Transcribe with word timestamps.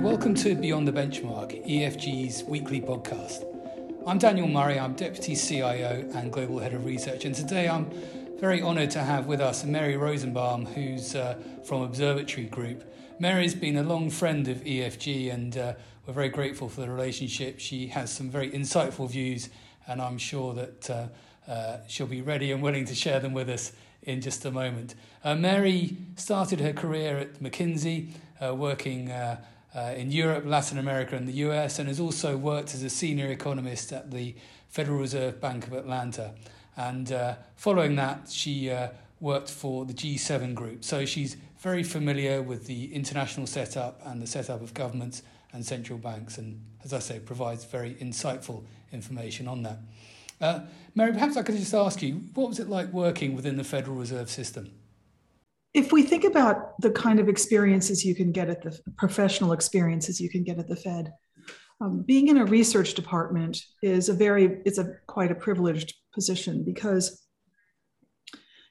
Welcome 0.00 0.34
to 0.36 0.54
Beyond 0.54 0.88
the 0.88 0.92
Benchmark, 0.92 1.62
EFG's 1.68 2.42
weekly 2.44 2.80
podcast. 2.80 3.44
I'm 4.06 4.16
Daniel 4.16 4.48
Murray, 4.48 4.80
I'm 4.80 4.94
Deputy 4.94 5.36
CIO 5.36 6.08
and 6.14 6.32
Global 6.32 6.58
Head 6.58 6.72
of 6.72 6.86
Research, 6.86 7.26
and 7.26 7.34
today 7.34 7.68
I'm 7.68 7.90
very 8.40 8.62
honoured 8.62 8.90
to 8.92 9.00
have 9.00 9.26
with 9.26 9.42
us 9.42 9.62
Mary 9.62 9.98
Rosenbaum, 9.98 10.64
who's 10.64 11.14
uh, 11.14 11.36
from 11.64 11.82
Observatory 11.82 12.46
Group. 12.46 12.90
Mary's 13.18 13.54
been 13.54 13.76
a 13.76 13.82
long 13.82 14.08
friend 14.08 14.48
of 14.48 14.64
EFG, 14.64 15.34
and 15.34 15.58
uh, 15.58 15.74
we're 16.06 16.14
very 16.14 16.30
grateful 16.30 16.70
for 16.70 16.80
the 16.80 16.90
relationship. 16.90 17.60
She 17.60 17.88
has 17.88 18.10
some 18.10 18.30
very 18.30 18.50
insightful 18.50 19.10
views, 19.10 19.50
and 19.86 20.00
I'm 20.00 20.16
sure 20.16 20.54
that 20.54 20.88
uh, 20.88 21.08
uh 21.46 21.78
she'll 21.88 22.06
be 22.06 22.22
ready 22.22 22.52
and 22.52 22.62
willing 22.62 22.86
to 22.86 22.94
share 22.94 23.20
them 23.20 23.34
with 23.34 23.50
us 23.50 23.72
in 24.02 24.22
just 24.22 24.46
a 24.46 24.50
moment. 24.50 24.94
Uh, 25.22 25.34
Mary 25.34 25.98
started 26.16 26.60
her 26.60 26.72
career 26.72 27.18
at 27.18 27.34
McKinsey, 27.34 28.12
uh, 28.42 28.54
working 28.54 29.10
uh, 29.74 29.94
in 29.96 30.10
Europe, 30.10 30.44
Latin 30.46 30.78
America, 30.78 31.16
and 31.16 31.28
the 31.28 31.32
US, 31.48 31.78
and 31.78 31.88
has 31.88 32.00
also 32.00 32.36
worked 32.36 32.74
as 32.74 32.82
a 32.82 32.90
senior 32.90 33.28
economist 33.28 33.92
at 33.92 34.10
the 34.10 34.34
Federal 34.68 34.98
Reserve 34.98 35.40
Bank 35.40 35.66
of 35.66 35.72
Atlanta. 35.72 36.34
And 36.76 37.12
uh, 37.12 37.34
following 37.56 37.96
that, 37.96 38.28
she 38.30 38.70
uh, 38.70 38.88
worked 39.20 39.50
for 39.50 39.84
the 39.84 39.92
G7 39.92 40.54
group. 40.54 40.84
So 40.84 41.04
she's 41.04 41.36
very 41.58 41.82
familiar 41.82 42.42
with 42.42 42.66
the 42.66 42.94
international 42.94 43.46
setup 43.46 44.00
and 44.04 44.20
the 44.20 44.26
setup 44.26 44.62
of 44.62 44.72
governments 44.74 45.22
and 45.52 45.64
central 45.64 45.98
banks, 45.98 46.38
and 46.38 46.60
as 46.84 46.92
I 46.92 47.00
say, 47.00 47.18
provides 47.18 47.64
very 47.64 47.94
insightful 47.94 48.64
information 48.92 49.48
on 49.48 49.62
that. 49.64 49.78
Uh, 50.40 50.60
Mary, 50.94 51.12
perhaps 51.12 51.36
I 51.36 51.42
could 51.42 51.56
just 51.56 51.74
ask 51.74 52.00
you, 52.02 52.14
what 52.34 52.48
was 52.48 52.58
it 52.58 52.68
like 52.68 52.92
working 52.92 53.36
within 53.36 53.56
the 53.56 53.64
Federal 53.64 53.96
Reserve 53.96 54.30
System? 54.30 54.72
If 55.72 55.92
we 55.92 56.02
think 56.02 56.24
about 56.24 56.80
the 56.80 56.90
kind 56.90 57.20
of 57.20 57.28
experiences 57.28 58.04
you 58.04 58.14
can 58.14 58.32
get 58.32 58.48
at 58.48 58.62
the 58.62 58.78
professional 58.98 59.52
experiences 59.52 60.20
you 60.20 60.28
can 60.28 60.42
get 60.42 60.58
at 60.58 60.68
the 60.68 60.76
Fed, 60.76 61.12
um, 61.80 62.02
being 62.02 62.28
in 62.28 62.38
a 62.38 62.44
research 62.44 62.94
department 62.94 63.62
is 63.82 64.08
a 64.08 64.12
very 64.14 64.60
it's 64.66 64.78
a 64.78 64.96
quite 65.06 65.30
a 65.30 65.34
privileged 65.34 65.94
position 66.12 66.64
because 66.64 67.24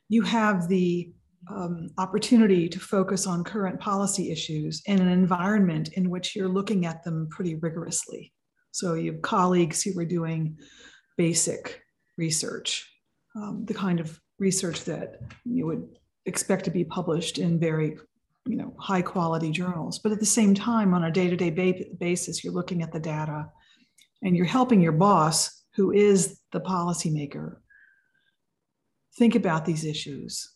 you 0.10 0.22
have 0.24 0.68
the 0.68 1.12
um, 1.50 1.90
opportunity 1.98 2.68
to 2.68 2.80
focus 2.80 3.26
on 3.26 3.44
current 3.44 3.80
policy 3.80 4.32
issues 4.32 4.82
in 4.86 5.00
an 5.00 5.08
environment 5.08 5.90
in 5.94 6.10
which 6.10 6.36
you're 6.36 6.50
looking 6.50 6.86
at 6.86 7.04
them 7.04 7.28
pretty 7.32 7.56
rigorously. 7.56 8.34
So 8.72 8.94
you 8.96 9.14
have 9.14 9.22
colleagues 9.22 9.82
who 9.82 9.98
are 10.00 10.06
doing 10.06 10.58
basic 11.18 11.82
research, 12.18 12.92
um, 13.36 13.66
the 13.66 13.74
kind 13.74 14.00
of 14.00 14.20
research 14.38 14.84
that 14.86 15.20
you 15.46 15.66
would 15.66 15.88
expect 16.30 16.64
to 16.66 16.72
be 16.72 16.86
published 16.86 17.38
in 17.38 17.60
very 17.60 17.98
you 18.46 18.56
know 18.56 18.74
high 18.80 19.02
quality 19.02 19.52
journals. 19.52 20.00
But 20.00 20.14
at 20.14 20.20
the 20.20 20.26
same 20.26 20.54
time 20.56 20.94
on 20.94 21.04
a 21.04 21.12
day-to-day 21.12 21.50
ba- 21.52 21.96
basis 22.00 22.44
you're 22.44 22.54
looking 22.54 22.82
at 22.82 22.94
the 22.94 23.00
data 23.00 23.50
and 24.24 24.36
you're 24.36 24.46
helping 24.46 24.82
your 24.82 24.94
boss 24.94 25.64
who 25.76 25.92
is 25.92 26.40
the 26.52 26.62
policymaker 26.62 27.58
think 29.18 29.36
about 29.36 29.66
these 29.66 29.84
issues 29.84 30.54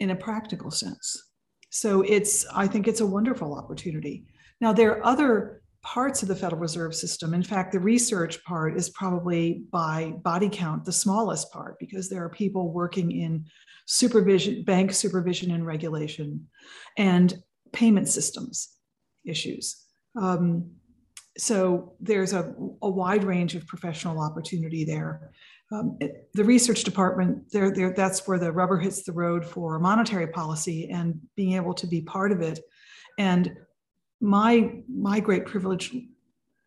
in 0.00 0.10
a 0.10 0.16
practical 0.16 0.70
sense. 0.70 1.28
So 1.70 2.02
it's 2.02 2.44
i 2.52 2.66
think 2.66 2.88
it's 2.88 3.00
a 3.00 3.06
wonderful 3.06 3.54
opportunity. 3.54 4.24
Now 4.60 4.72
there 4.72 4.96
are 4.96 5.06
other 5.06 5.60
parts 5.82 6.22
of 6.22 6.28
the 6.28 6.36
Federal 6.36 6.60
Reserve 6.60 6.94
System. 6.94 7.32
In 7.32 7.42
fact, 7.42 7.72
the 7.72 7.80
research 7.80 8.42
part 8.44 8.76
is 8.76 8.90
probably 8.90 9.62
by 9.72 10.12
body 10.22 10.50
count 10.50 10.84
the 10.84 10.92
smallest 10.92 11.50
part 11.52 11.78
because 11.78 12.08
there 12.08 12.22
are 12.22 12.28
people 12.28 12.70
working 12.70 13.10
in 13.10 13.46
supervision, 13.86 14.62
bank 14.64 14.92
supervision 14.92 15.50
and 15.50 15.66
regulation, 15.66 16.46
and 16.96 17.42
payment 17.72 18.08
systems 18.08 18.76
issues. 19.24 19.84
Um, 20.16 20.70
so 21.38 21.94
there's 22.00 22.32
a, 22.32 22.54
a, 22.82 22.90
wide 22.90 23.24
range 23.24 23.54
of 23.54 23.66
professional 23.66 24.20
opportunity 24.20 24.84
there. 24.84 25.30
Um, 25.72 25.96
it, 26.00 26.28
the 26.34 26.44
research 26.44 26.82
department, 26.82 27.50
there, 27.52 27.70
there, 27.72 27.92
that's 27.92 28.26
where 28.26 28.38
the 28.38 28.50
rubber 28.50 28.78
hits 28.78 29.04
the 29.04 29.12
road 29.12 29.44
for 29.44 29.78
monetary 29.78 30.26
policy 30.26 30.90
and 30.90 31.20
being 31.36 31.52
able 31.52 31.74
to 31.74 31.86
be 31.86 32.02
part 32.02 32.32
of 32.32 32.40
it. 32.40 32.58
And 33.18 33.52
my 34.20 34.82
my 34.88 35.20
great 35.20 35.46
privilege 35.46 35.94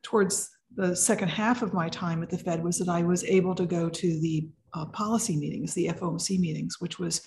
towards 0.02 0.50
the 0.76 0.96
second 0.96 1.30
half 1.30 1.62
of 1.62 1.74
my 1.74 1.88
time 1.90 2.24
at 2.24 2.30
the 2.30 2.38
Fed 2.38 2.64
was 2.64 2.80
that 2.80 2.90
I 2.90 3.04
was 3.04 3.24
able 3.26 3.54
to 3.56 3.66
go 3.66 3.90
to 3.90 4.20
the 4.22 4.48
uh, 4.74 4.86
policy 4.86 5.36
meetings, 5.36 5.74
the 5.74 5.88
FOMC 5.88 6.40
meetings, 6.40 6.78
which 6.80 7.00
was 7.00 7.22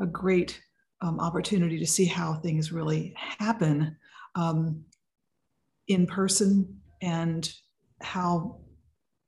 a 0.00 0.06
great 0.06 0.60
um, 1.00 1.20
opportunity 1.20 1.78
to 1.78 1.86
see 1.86 2.04
how 2.04 2.34
things 2.34 2.72
really 2.72 3.14
happen 3.16 3.96
um, 4.34 4.84
in 5.88 6.06
person 6.06 6.80
and 7.02 7.52
how 8.00 8.60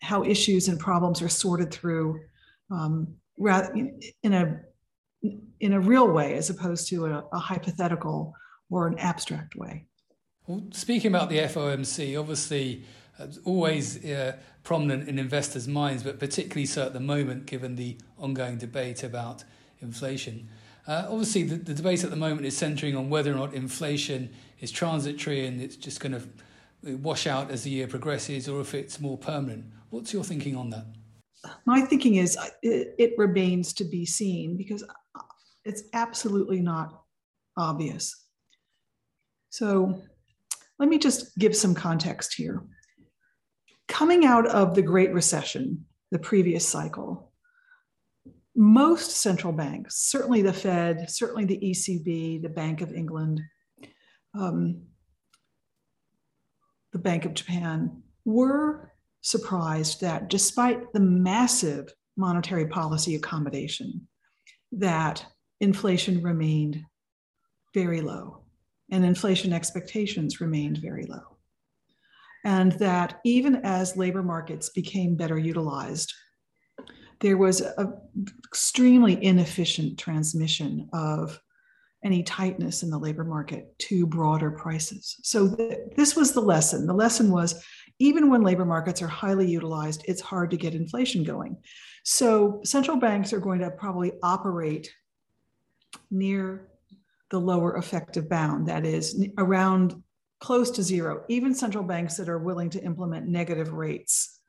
how 0.03 0.25
issues 0.25 0.69
and 0.69 0.81
problems 0.81 1.21
are 1.21 1.29
sorted 1.29 1.71
through 1.71 2.19
um, 2.71 3.07
rather 3.39 3.73
in 4.23 4.33
a 4.33 4.61
in 5.61 5.73
a 5.75 5.81
real 5.81 6.09
way 6.09 6.35
as 6.35 6.49
opposed 6.49 6.89
to 6.89 7.07
a, 7.07 7.25
a 7.33 7.39
hypothetical 7.39 8.35
or 8.71 8.87
an 8.87 8.99
abstract 8.99 9.55
way. 9.57 9.87
Well, 10.47 10.63
speaking 10.73 11.15
about 11.15 11.29
the 11.29 11.39
FOMC, 11.39 12.19
obviously, 12.19 12.85
always 13.45 14.05
uh, 14.05 14.37
prominent 14.63 15.09
in 15.09 15.19
investors' 15.19 15.69
minds, 15.69 16.03
but 16.03 16.19
particularly 16.19 16.67
so 16.67 16.87
at 16.87 16.93
the 16.93 17.01
moment, 17.01 17.47
given 17.47 17.77
the 17.77 17.97
ongoing 18.19 18.59
debate 18.59 19.03
about 19.03 19.45
inflation. 19.81 20.49
Uh, 20.87 21.07
obviously, 21.09 21.43
the, 21.43 21.57
the, 21.57 21.75
debate 21.75 22.05
at 22.05 22.11
the 22.11 22.17
moment 22.17 22.47
is 22.47 22.57
centering 22.57 22.97
on 22.97 23.11
whether 23.11 23.33
or 23.33 23.37
not 23.37 23.55
inflation 23.55 24.31
is 24.61 24.71
transitory 24.71 25.47
and 25.47 25.61
it's 25.61 25.77
just 25.77 26.01
going 26.01 26.13
to 26.13 26.97
wash 26.97 27.27
out 27.27 27.51
as 27.51 27.63
the 27.63 27.71
year 27.71 27.87
progresses, 27.87 28.49
or 28.49 28.61
if 28.61 28.75
it's 28.75 29.01
more 29.01 29.19
permanent. 29.19 29.65
What's 29.91 30.13
your 30.13 30.25
thinking 30.25 30.57
on 30.57 30.71
that? 30.71 30.87
My 31.67 31.83
thinking 31.83 32.17
is 32.17 32.37
uh, 32.37 32.49
it, 32.63 32.95
it 32.99 33.15
remains 33.19 33.73
to 33.75 33.85
be 33.85 34.05
seen 34.07 34.57
because 34.57 34.85
it's 35.65 35.83
absolutely 35.93 36.61
not 36.61 37.05
obvious. 37.57 38.27
So 39.51 40.03
let 40.79 40.89
me 40.89 40.99
just 40.99 41.37
give 41.39 41.55
some 41.55 41.75
context 41.75 42.35
here. 42.35 42.63
Coming 43.91 44.25
out 44.25 44.47
of 44.47 44.75
the 44.77 44.83
Great 44.83 45.13
Recession, 45.13 45.85
the 46.13 46.19
previous 46.19 46.67
cycle, 46.67 47.33
most 48.55 49.11
central 49.11 49.53
banks, 49.53 49.97
certainly 49.97 50.43
the 50.43 50.53
Fed, 50.53 51.11
certainly 51.11 51.45
the 51.45 51.59
ECB, 51.59 52.41
the 52.41 52.49
Bank 52.49 52.83
of 52.83 52.95
England, 52.95 53.41
um, 54.39 54.83
the 56.93 57.01
Bank 57.01 57.25
of 57.25 57.35
Japan, 57.35 58.01
were 58.25 58.93
surprised 59.23 60.01
that 60.01 60.31
despite 60.31 60.93
the 60.93 61.01
massive 61.01 61.93
monetary 62.17 62.69
policy 62.69 63.17
accommodation, 63.17 64.07
that 64.71 65.27
inflation 65.61 66.23
remained 66.23 66.81
very 67.75 68.01
low 68.01 68.45
and 68.93 69.05
inflation 69.05 69.53
expectations 69.53 70.41
remained 70.41 70.79
very 70.79 71.07
low. 71.07 71.39
And 72.45 72.73
that 72.73 73.21
even 73.25 73.57
as 73.65 73.97
labor 73.97 74.23
markets 74.23 74.71
became 74.71 75.17
better 75.17 75.39
utilized, 75.39 76.15
there 77.21 77.37
was 77.37 77.61
an 77.61 77.95
extremely 78.47 79.23
inefficient 79.23 79.99
transmission 79.99 80.89
of 80.93 81.39
any 82.03 82.23
tightness 82.23 82.83
in 82.83 82.91
the 82.91 82.99
labor 82.99 83.25
market 83.25 83.79
to 83.79 84.07
broader 84.07 84.51
prices. 84.51 85.17
So 85.23 85.55
th- 85.55 85.79
this 85.97 86.17
was 86.17 86.33
the 86.33 86.41
lesson. 86.41 86.87
The 86.87 86.95
lesson 86.95 87.31
was 87.31 87.63
even 87.99 88.31
when 88.31 88.43
labor 88.43 88.65
markets 88.65 89.03
are 89.03 89.09
highly 89.09 89.47
utilized, 89.47 90.03
it's 90.09 90.23
hard 90.23 90.51
to 90.51 90.57
get 90.57 90.75
inflation 90.75 91.23
going. 91.23 91.59
So 92.05 92.61
central 92.65 92.97
banks 92.97 93.35
are 93.35 93.41
going 93.41 93.61
to 93.61 93.71
probably 93.71 94.13
operate 94.23 94.91
near 96.11 96.69
the 97.31 97.39
lower 97.39 97.77
effective 97.77 98.29
bound, 98.29 98.67
that 98.67 98.85
is 98.85 99.25
around 99.39 100.03
close 100.41 100.71
to 100.73 100.83
zero. 100.83 101.25
Even 101.29 101.55
central 101.55 101.85
banks 101.85 102.17
that 102.17 102.29
are 102.29 102.39
willing 102.39 102.71
to 102.71 102.83
implement 102.83 103.29
negative 103.29 103.73
rates, 103.73 104.41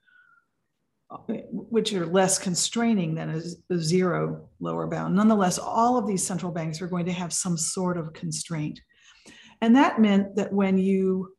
which 1.27 1.93
are 1.93 2.05
less 2.05 2.39
constraining 2.39 3.15
than 3.15 3.29
a 3.69 3.77
zero 3.77 4.49
lower 4.59 4.87
bound. 4.87 5.15
Nonetheless, 5.15 5.59
all 5.59 5.97
of 5.97 6.07
these 6.07 6.25
central 6.25 6.51
banks 6.51 6.81
are 6.81 6.87
going 6.87 7.05
to 7.05 7.11
have 7.11 7.33
some 7.33 7.57
sort 7.57 7.97
of 7.97 8.13
constraint. 8.13 8.79
And 9.61 9.75
that 9.75 9.99
meant 9.99 10.35
that 10.37 10.51
when 10.51 10.77
you 10.77 11.35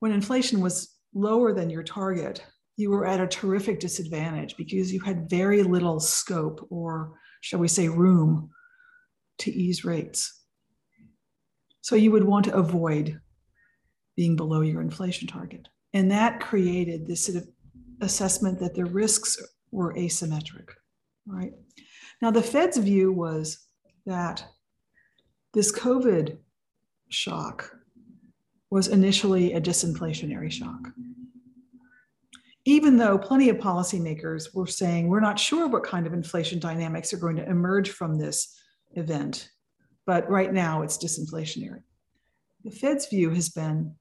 when 0.00 0.12
inflation 0.12 0.60
was 0.60 0.96
lower 1.14 1.52
than 1.52 1.70
your 1.70 1.84
target, 1.84 2.44
you 2.76 2.90
were 2.90 3.06
at 3.06 3.20
a 3.20 3.26
terrific 3.26 3.78
disadvantage 3.78 4.56
because 4.56 4.92
you 4.92 5.00
had 5.00 5.30
very 5.30 5.62
little 5.62 6.00
scope 6.00 6.66
or 6.70 7.12
shall 7.40 7.60
we 7.60 7.68
say 7.68 7.88
room 7.88 8.50
to 9.38 9.52
ease 9.52 9.84
rates. 9.84 10.40
So 11.82 11.94
you 11.94 12.10
would 12.10 12.24
want 12.24 12.46
to 12.46 12.54
avoid 12.54 13.20
being 14.16 14.36
below 14.36 14.60
your 14.60 14.80
inflation 14.80 15.26
target. 15.26 15.68
And 15.94 16.10
that 16.10 16.40
created 16.40 17.06
this 17.06 17.26
sort 17.26 17.38
of 17.38 17.48
assessment 18.00 18.58
that 18.60 18.74
the 18.74 18.84
risks 18.84 19.36
were 19.70 19.94
asymmetric, 19.94 20.68
right? 21.26 21.52
Now, 22.20 22.30
the 22.30 22.42
Fed's 22.42 22.76
view 22.76 23.12
was 23.12 23.66
that 24.06 24.44
this 25.54 25.72
COVID 25.72 26.38
shock 27.08 27.70
was 28.70 28.88
initially 28.88 29.52
a 29.52 29.60
disinflationary 29.60 30.50
shock. 30.50 30.88
Even 32.64 32.96
though 32.96 33.18
plenty 33.18 33.48
of 33.48 33.56
policymakers 33.56 34.54
were 34.54 34.66
saying 34.66 35.08
we're 35.08 35.20
not 35.20 35.38
sure 35.38 35.68
what 35.68 35.82
kind 35.82 36.06
of 36.06 36.12
inflation 36.12 36.58
dynamics 36.58 37.12
are 37.12 37.18
going 37.18 37.36
to 37.36 37.48
emerge 37.48 37.90
from 37.90 38.16
this 38.16 38.56
event, 38.92 39.50
but 40.06 40.28
right 40.30 40.52
now 40.52 40.82
it's 40.82 40.96
disinflationary. 40.96 41.82
The 42.64 42.70
Fed's 42.70 43.06
view 43.06 43.30
has 43.30 43.48
been 43.48 43.96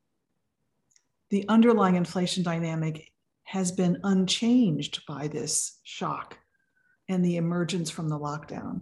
the 1.31 1.45
underlying 1.48 1.95
inflation 1.95 2.44
dynamic 2.44 3.12
has 3.45 3.72
been 3.72 4.00
unchanged 4.04 5.01
by 5.07 5.28
this 5.28 5.80
shock 5.83 6.38
and 7.10 7.25
the 7.25 7.38
emergence 7.38 7.89
from 7.89 8.10
the 8.10 8.19
lockdown. 8.19 8.81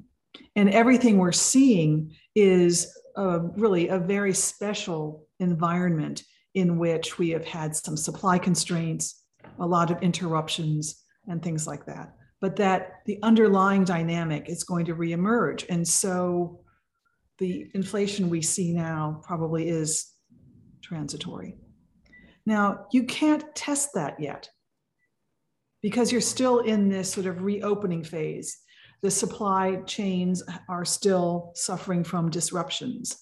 And 0.56 0.70
everything 0.70 1.18
we're 1.18 1.32
seeing 1.32 2.16
is 2.36 2.92
a, 3.16 3.40
really 3.40 3.88
a 3.88 4.00
very 4.00 4.34
special 4.34 5.28
environment 5.40 6.24
in 6.56 6.78
which 6.78 7.18
we 7.18 7.30
have 7.30 7.46
had 7.46 7.76
some 7.76 7.96
supply 7.96 8.40
constraints, 8.40 9.24
a 9.60 9.66
lot 9.66 9.92
of 9.92 10.02
interruptions, 10.02 11.04
and 11.28 11.42
things 11.42 11.68
like 11.68 11.86
that. 11.86 12.16
But 12.42 12.56
that 12.56 13.02
the 13.06 13.20
underlying 13.22 13.84
dynamic 13.84 14.50
is 14.50 14.64
going 14.64 14.86
to 14.86 14.96
reemerge. 14.96 15.66
And 15.70 15.88
so 15.88 16.62
the 17.38 17.70
inflation 17.74 18.30
we 18.30 18.42
see 18.42 18.74
now 18.74 19.22
probably 19.24 19.70
is 19.70 20.14
transitory. 20.82 21.56
Now, 22.50 22.88
you 22.92 23.04
can't 23.04 23.46
test 23.54 23.90
that 23.94 24.20
yet 24.20 24.50
because 25.84 26.12
you're 26.12 26.20
still 26.20 26.62
in 26.62 26.90
this 26.90 27.14
sort 27.14 27.28
of 27.28 27.44
reopening 27.44 28.04
phase. 28.04 28.58
The 29.04 29.12
supply 29.12 29.76
chains 29.86 30.42
are 30.68 30.84
still 30.84 31.52
suffering 31.54 32.04
from 32.04 32.32
disruptions. 32.32 33.20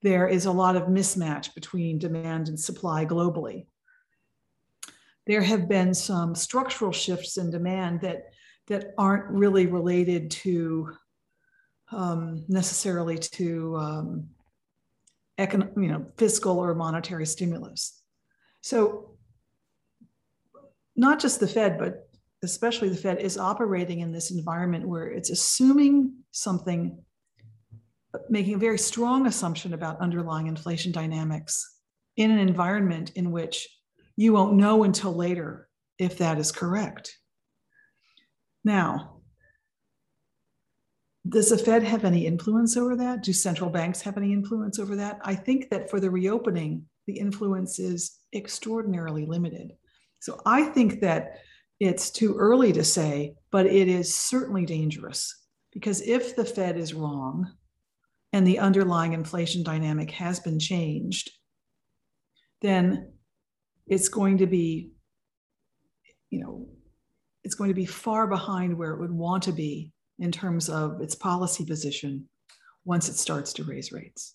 There 0.00 0.26
is 0.26 0.46
a 0.46 0.52
lot 0.52 0.74
of 0.74 0.84
mismatch 0.84 1.54
between 1.54 1.98
demand 1.98 2.48
and 2.48 2.58
supply 2.58 3.04
globally. 3.04 3.66
There 5.26 5.42
have 5.42 5.68
been 5.68 5.92
some 5.92 6.34
structural 6.34 6.92
shifts 6.92 7.36
in 7.36 7.50
demand 7.50 8.00
that, 8.00 8.22
that 8.68 8.94
aren't 8.96 9.28
really 9.28 9.66
related 9.66 10.30
to 10.30 10.96
um, 11.92 12.46
necessarily 12.48 13.18
to 13.18 13.76
um, 13.76 14.28
econ- 15.38 15.76
you 15.76 15.88
know, 15.88 16.06
fiscal 16.16 16.58
or 16.58 16.74
monetary 16.74 17.26
stimulus. 17.26 18.02
So 18.66 19.10
not 20.96 21.20
just 21.20 21.38
the 21.38 21.46
Fed, 21.46 21.78
but 21.78 22.08
especially 22.42 22.88
the 22.88 22.96
Fed 22.96 23.20
is 23.20 23.38
operating 23.38 24.00
in 24.00 24.10
this 24.10 24.32
environment 24.32 24.88
where 24.88 25.06
it's 25.06 25.30
assuming 25.30 26.12
something, 26.32 26.98
making 28.28 28.54
a 28.54 28.58
very 28.58 28.78
strong 28.78 29.28
assumption 29.28 29.72
about 29.72 30.00
underlying 30.00 30.48
inflation 30.48 30.90
dynamics 30.90 31.78
in 32.16 32.32
an 32.32 32.40
environment 32.40 33.12
in 33.14 33.30
which 33.30 33.68
you 34.16 34.32
won't 34.32 34.56
know 34.56 34.82
until 34.82 35.14
later 35.14 35.68
if 36.00 36.18
that 36.18 36.36
is 36.36 36.50
correct. 36.50 37.16
Now, 38.64 39.20
does 41.28 41.50
the 41.50 41.58
Fed 41.58 41.84
have 41.84 42.04
any 42.04 42.26
influence 42.26 42.76
over 42.76 42.96
that? 42.96 43.22
Do 43.22 43.32
central 43.32 43.70
banks 43.70 44.00
have 44.00 44.16
any 44.16 44.32
influence 44.32 44.80
over 44.80 44.96
that? 44.96 45.20
I 45.22 45.36
think 45.36 45.70
that 45.70 45.88
for 45.88 46.00
the 46.00 46.10
reopening, 46.10 46.86
the 47.06 47.18
influence 47.18 47.78
is 47.78 48.18
extraordinarily 48.34 49.26
limited. 49.26 49.72
So 50.20 50.40
I 50.44 50.64
think 50.64 51.00
that 51.00 51.38
it's 51.78 52.10
too 52.10 52.34
early 52.36 52.72
to 52.72 52.84
say, 52.84 53.34
but 53.50 53.66
it 53.66 53.88
is 53.88 54.14
certainly 54.14 54.64
dangerous 54.64 55.46
because 55.72 56.00
if 56.02 56.34
the 56.36 56.44
Fed 56.44 56.76
is 56.76 56.94
wrong 56.94 57.52
and 58.32 58.46
the 58.46 58.58
underlying 58.58 59.12
inflation 59.12 59.62
dynamic 59.62 60.10
has 60.10 60.40
been 60.40 60.58
changed, 60.58 61.30
then 62.62 63.12
it's 63.86 64.08
going 64.08 64.38
to 64.38 64.46
be, 64.46 64.90
you 66.30 66.40
know, 66.40 66.68
it's 67.44 67.54
going 67.54 67.68
to 67.68 67.74
be 67.74 67.86
far 67.86 68.26
behind 68.26 68.76
where 68.76 68.92
it 68.92 69.00
would 69.00 69.12
want 69.12 69.44
to 69.44 69.52
be 69.52 69.92
in 70.18 70.32
terms 70.32 70.68
of 70.68 71.00
its 71.00 71.14
policy 71.14 71.64
position 71.64 72.28
once 72.84 73.08
it 73.08 73.16
starts 73.16 73.52
to 73.52 73.64
raise 73.64 73.92
rates. 73.92 74.34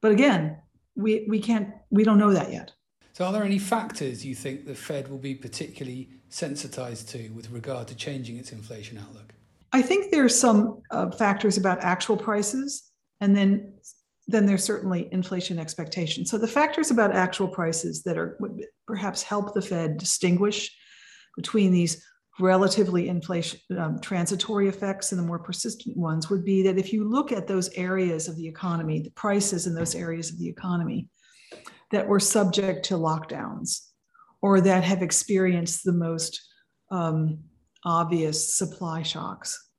But 0.00 0.12
again, 0.12 0.58
we, 0.96 1.26
we 1.28 1.40
can't, 1.40 1.70
we 1.90 2.04
don't 2.04 2.18
know 2.18 2.32
that 2.32 2.52
yet. 2.52 2.72
So, 3.12 3.24
are 3.24 3.32
there 3.32 3.44
any 3.44 3.58
factors 3.58 4.26
you 4.26 4.34
think 4.34 4.66
the 4.66 4.74
Fed 4.74 5.08
will 5.08 5.18
be 5.18 5.34
particularly 5.34 6.10
sensitized 6.28 7.08
to 7.10 7.30
with 7.30 7.50
regard 7.50 7.88
to 7.88 7.94
changing 7.94 8.36
its 8.36 8.52
inflation 8.52 8.98
outlook? 8.98 9.32
I 9.72 9.80
think 9.80 10.10
there's 10.10 10.38
some 10.38 10.82
uh, 10.90 11.10
factors 11.10 11.56
about 11.56 11.82
actual 11.82 12.16
prices, 12.18 12.90
and 13.20 13.34
then 13.34 13.72
then 14.28 14.44
there's 14.44 14.64
certainly 14.64 15.08
inflation 15.12 15.58
expectations. 15.58 16.30
So 16.30 16.36
the 16.36 16.48
factors 16.48 16.90
about 16.90 17.14
actual 17.14 17.48
prices 17.48 18.02
that 18.02 18.18
are 18.18 18.36
would 18.40 18.66
perhaps 18.86 19.22
help 19.22 19.54
the 19.54 19.62
Fed 19.62 19.98
distinguish 19.98 20.76
between 21.36 21.70
these 21.70 22.04
relatively 22.38 23.08
inflation 23.08 23.60
um, 23.78 23.98
transitory 24.00 24.68
effects 24.68 25.12
and 25.12 25.18
the 25.18 25.26
more 25.26 25.38
persistent 25.38 25.96
ones 25.96 26.28
would 26.28 26.44
be 26.44 26.62
that 26.62 26.78
if 26.78 26.92
you 26.92 27.08
look 27.08 27.32
at 27.32 27.46
those 27.46 27.70
areas 27.74 28.28
of 28.28 28.36
the 28.36 28.46
economy, 28.46 29.00
the 29.00 29.10
prices 29.10 29.66
in 29.66 29.74
those 29.74 29.94
areas 29.94 30.30
of 30.30 30.38
the 30.38 30.48
economy, 30.48 31.08
that 31.92 32.06
were 32.06 32.20
subject 32.20 32.84
to 32.86 32.94
lockdowns 32.94 33.86
or 34.42 34.60
that 34.60 34.84
have 34.84 35.02
experienced 35.02 35.84
the 35.84 35.92
most 35.92 36.40
um, 36.90 37.38
obvious 37.84 38.56
supply 38.56 39.02
shocks. 39.02 39.70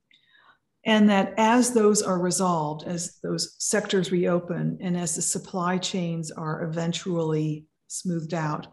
And 0.86 1.10
that 1.10 1.34
as 1.38 1.74
those 1.74 2.02
are 2.02 2.20
resolved, 2.20 2.88
as 2.88 3.20
those 3.22 3.56
sectors 3.60 4.12
reopen, 4.12 4.78
and 4.82 4.96
as 4.96 5.16
the 5.16 5.22
supply 5.22 5.78
chains 5.78 6.32
are 6.32 6.64
eventually 6.64 7.66
smoothed 7.88 8.34
out, 8.34 8.68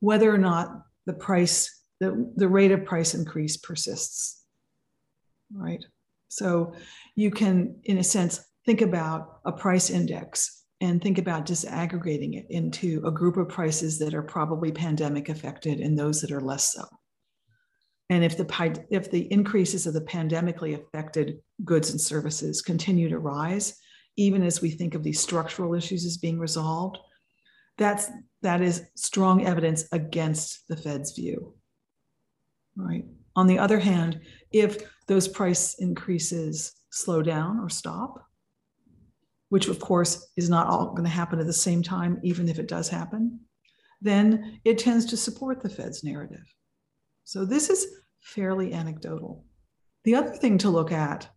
whether 0.00 0.34
or 0.34 0.38
not 0.38 0.70
the 1.04 1.12
price, 1.12 1.79
the, 2.00 2.32
the 2.36 2.48
rate 2.48 2.72
of 2.72 2.84
price 2.84 3.14
increase 3.14 3.56
persists. 3.56 4.42
Right. 5.52 5.84
So 6.28 6.74
you 7.16 7.30
can, 7.30 7.80
in 7.84 7.98
a 7.98 8.04
sense, 8.04 8.44
think 8.64 8.80
about 8.80 9.40
a 9.44 9.52
price 9.52 9.90
index 9.90 10.64
and 10.80 11.02
think 11.02 11.18
about 11.18 11.46
disaggregating 11.46 12.38
it 12.38 12.46
into 12.48 13.02
a 13.04 13.10
group 13.10 13.36
of 13.36 13.48
prices 13.48 13.98
that 13.98 14.14
are 14.14 14.22
probably 14.22 14.72
pandemic 14.72 15.28
affected 15.28 15.80
and 15.80 15.98
those 15.98 16.20
that 16.22 16.32
are 16.32 16.40
less 16.40 16.72
so. 16.72 16.84
And 18.08 18.24
if 18.24 18.36
the, 18.36 18.84
if 18.90 19.10
the 19.10 19.30
increases 19.32 19.86
of 19.86 19.94
the 19.94 20.00
pandemically 20.00 20.74
affected 20.74 21.38
goods 21.64 21.90
and 21.90 22.00
services 22.00 22.62
continue 22.62 23.08
to 23.08 23.18
rise, 23.18 23.76
even 24.16 24.42
as 24.42 24.60
we 24.60 24.70
think 24.70 24.94
of 24.94 25.02
these 25.02 25.20
structural 25.20 25.74
issues 25.74 26.04
as 26.04 26.16
being 26.16 26.38
resolved, 26.38 26.98
that's, 27.78 28.10
that 28.42 28.62
is 28.62 28.82
strong 28.96 29.46
evidence 29.46 29.84
against 29.92 30.66
the 30.68 30.76
Fed's 30.76 31.12
view. 31.12 31.54
Right. 32.76 33.04
On 33.36 33.46
the 33.46 33.58
other 33.58 33.78
hand, 33.78 34.20
if 34.52 34.82
those 35.06 35.28
price 35.28 35.74
increases 35.78 36.72
slow 36.90 37.22
down 37.22 37.58
or 37.60 37.68
stop, 37.68 38.26
which 39.48 39.68
of 39.68 39.80
course 39.80 40.30
is 40.36 40.48
not 40.48 40.66
all 40.66 40.90
going 40.90 41.04
to 41.04 41.10
happen 41.10 41.40
at 41.40 41.46
the 41.46 41.52
same 41.52 41.82
time, 41.82 42.18
even 42.22 42.48
if 42.48 42.58
it 42.58 42.68
does 42.68 42.88
happen, 42.88 43.40
then 44.00 44.60
it 44.64 44.78
tends 44.78 45.04
to 45.06 45.16
support 45.16 45.62
the 45.62 45.68
Fed's 45.68 46.02
narrative. 46.02 46.44
So 47.24 47.44
this 47.44 47.68
is 47.68 47.86
fairly 48.20 48.72
anecdotal. 48.72 49.44
The 50.04 50.14
other 50.14 50.30
thing 50.30 50.58
to 50.58 50.70
look 50.70 50.92
at 50.92 51.28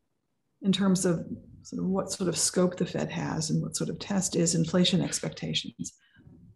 in 0.61 0.71
terms 0.71 1.05
of, 1.05 1.25
sort 1.63 1.81
of 1.81 1.89
what 1.89 2.11
sort 2.11 2.29
of 2.29 2.37
scope 2.37 2.77
the 2.77 2.85
Fed 2.85 3.11
has 3.11 3.49
and 3.49 3.61
what 3.61 3.75
sort 3.75 3.89
of 3.89 3.99
test 3.99 4.35
is 4.35 4.55
inflation 4.55 5.01
expectations. 5.01 5.93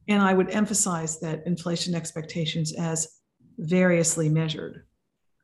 And 0.08 0.22
I 0.22 0.34
would 0.34 0.52
emphasize 0.52 1.20
that 1.20 1.44
inflation 1.46 1.94
expectations 1.94 2.74
as 2.78 3.17
variously 3.58 4.30
measured. 4.30 4.84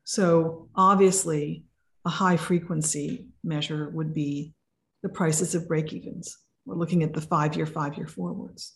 So 0.03 0.70
obviously, 0.75 1.65
a 2.05 2.10
high 2.10 2.38
frequency 2.38 3.27
measure 3.43 3.89
would 3.89 4.13
be 4.13 4.53
the 5.01 5.10
prices 5.10 5.55
of 5.55 5.67
break 5.67 5.93
evens. 5.93 6.38
We're 6.65 6.75
looking 6.75 7.03
at 7.03 7.13
the 7.13 7.22
five 7.22 7.55
year, 7.55 7.65
five 7.65 7.98
year 7.98 8.08
forwards. 8.08 8.75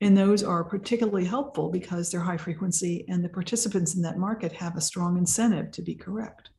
And 0.00 0.16
those 0.16 0.42
are 0.42 0.64
particularly 0.64 1.24
helpful 1.24 1.70
because 1.70 2.10
they're 2.10 2.20
high 2.20 2.36
frequency 2.36 3.04
and 3.08 3.24
the 3.24 3.28
participants 3.28 3.94
in 3.94 4.02
that 4.02 4.18
market 4.18 4.52
have 4.52 4.76
a 4.76 4.80
strong 4.80 5.16
incentive 5.16 5.70
to 5.72 5.82
be 5.82 5.94
correct. 5.94 6.50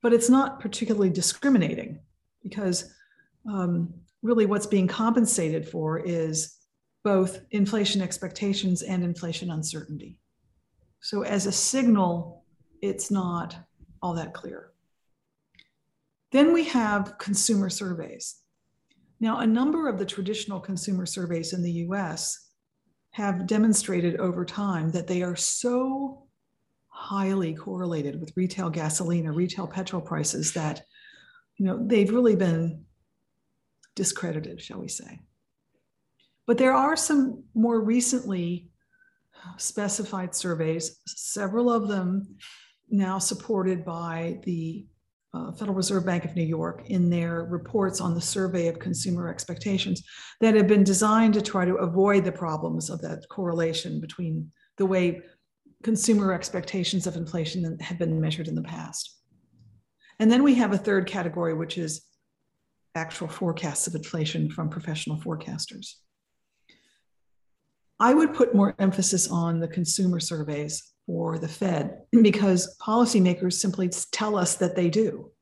But 0.00 0.12
it's 0.12 0.30
not 0.30 0.60
particularly 0.60 1.10
discriminating 1.10 1.98
because 2.42 2.94
um, 3.50 3.92
really 4.22 4.46
what's 4.46 4.66
being 4.66 4.86
compensated 4.86 5.68
for 5.68 5.98
is 5.98 6.54
both 7.02 7.40
inflation 7.50 8.00
expectations 8.00 8.82
and 8.82 9.02
inflation 9.02 9.50
uncertainty. 9.50 10.18
So, 11.00 11.22
as 11.22 11.46
a 11.46 11.52
signal, 11.52 12.44
it's 12.82 13.10
not 13.10 13.56
all 14.02 14.14
that 14.14 14.34
clear. 14.34 14.72
Then 16.32 16.52
we 16.52 16.64
have 16.64 17.18
consumer 17.18 17.70
surveys. 17.70 18.42
Now, 19.20 19.38
a 19.38 19.46
number 19.46 19.88
of 19.88 19.98
the 19.98 20.06
traditional 20.06 20.60
consumer 20.60 21.06
surveys 21.06 21.52
in 21.52 21.62
the 21.62 21.72
US 21.86 22.48
have 23.12 23.46
demonstrated 23.46 24.16
over 24.16 24.44
time 24.44 24.90
that 24.90 25.06
they 25.06 25.22
are 25.22 25.36
so 25.36 26.28
highly 26.88 27.54
correlated 27.54 28.20
with 28.20 28.36
retail 28.36 28.70
gasoline 28.70 29.26
or 29.26 29.32
retail 29.32 29.66
petrol 29.66 30.02
prices 30.02 30.52
that 30.52 30.82
you 31.56 31.64
know 31.64 31.78
they've 31.86 32.12
really 32.12 32.34
been 32.34 32.84
discredited 33.94 34.60
shall 34.60 34.80
we 34.80 34.88
say 34.88 35.20
But 36.46 36.58
there 36.58 36.74
are 36.74 36.96
some 36.96 37.44
more 37.54 37.80
recently 37.80 38.70
specified 39.56 40.34
surveys, 40.34 41.00
several 41.06 41.70
of 41.70 41.88
them 41.88 42.36
now 42.90 43.18
supported 43.18 43.84
by 43.84 44.40
the 44.44 44.86
uh, 45.34 45.52
Federal 45.52 45.76
Reserve 45.76 46.06
Bank 46.06 46.24
of 46.24 46.34
New 46.34 46.42
York 46.42 46.84
in 46.86 47.10
their 47.10 47.44
reports 47.44 48.00
on 48.00 48.14
the 48.14 48.20
survey 48.20 48.68
of 48.68 48.78
consumer 48.78 49.28
expectations 49.28 50.02
that 50.40 50.54
have 50.54 50.66
been 50.66 50.84
designed 50.84 51.34
to 51.34 51.42
try 51.42 51.64
to 51.64 51.74
avoid 51.76 52.24
the 52.24 52.32
problems 52.32 52.88
of 52.88 53.00
that 53.02 53.28
correlation 53.28 54.00
between 54.00 54.50
the 54.78 54.86
way 54.86 55.20
consumer 55.82 56.32
expectations 56.32 57.06
of 57.06 57.16
inflation 57.16 57.78
have 57.80 57.98
been 57.98 58.20
measured 58.20 58.48
in 58.48 58.54
the 58.54 58.62
past. 58.62 59.18
And 60.18 60.30
then 60.30 60.42
we 60.42 60.54
have 60.54 60.72
a 60.72 60.78
third 60.78 61.06
category, 61.06 61.54
which 61.54 61.78
is 61.78 62.04
actual 62.94 63.28
forecasts 63.28 63.86
of 63.86 63.94
inflation 63.94 64.50
from 64.50 64.70
professional 64.70 65.18
forecasters. 65.18 65.94
I 68.00 68.14
would 68.14 68.34
put 68.34 68.54
more 68.54 68.76
emphasis 68.78 69.28
on 69.28 69.58
the 69.58 69.68
consumer 69.68 70.20
surveys 70.20 70.92
for 71.06 71.38
the 71.38 71.48
Fed 71.48 72.02
because 72.22 72.76
policymakers 72.80 73.54
simply 73.54 73.90
tell 74.12 74.36
us 74.36 74.56
that 74.56 74.76
they 74.76 74.88
do. 74.88 75.32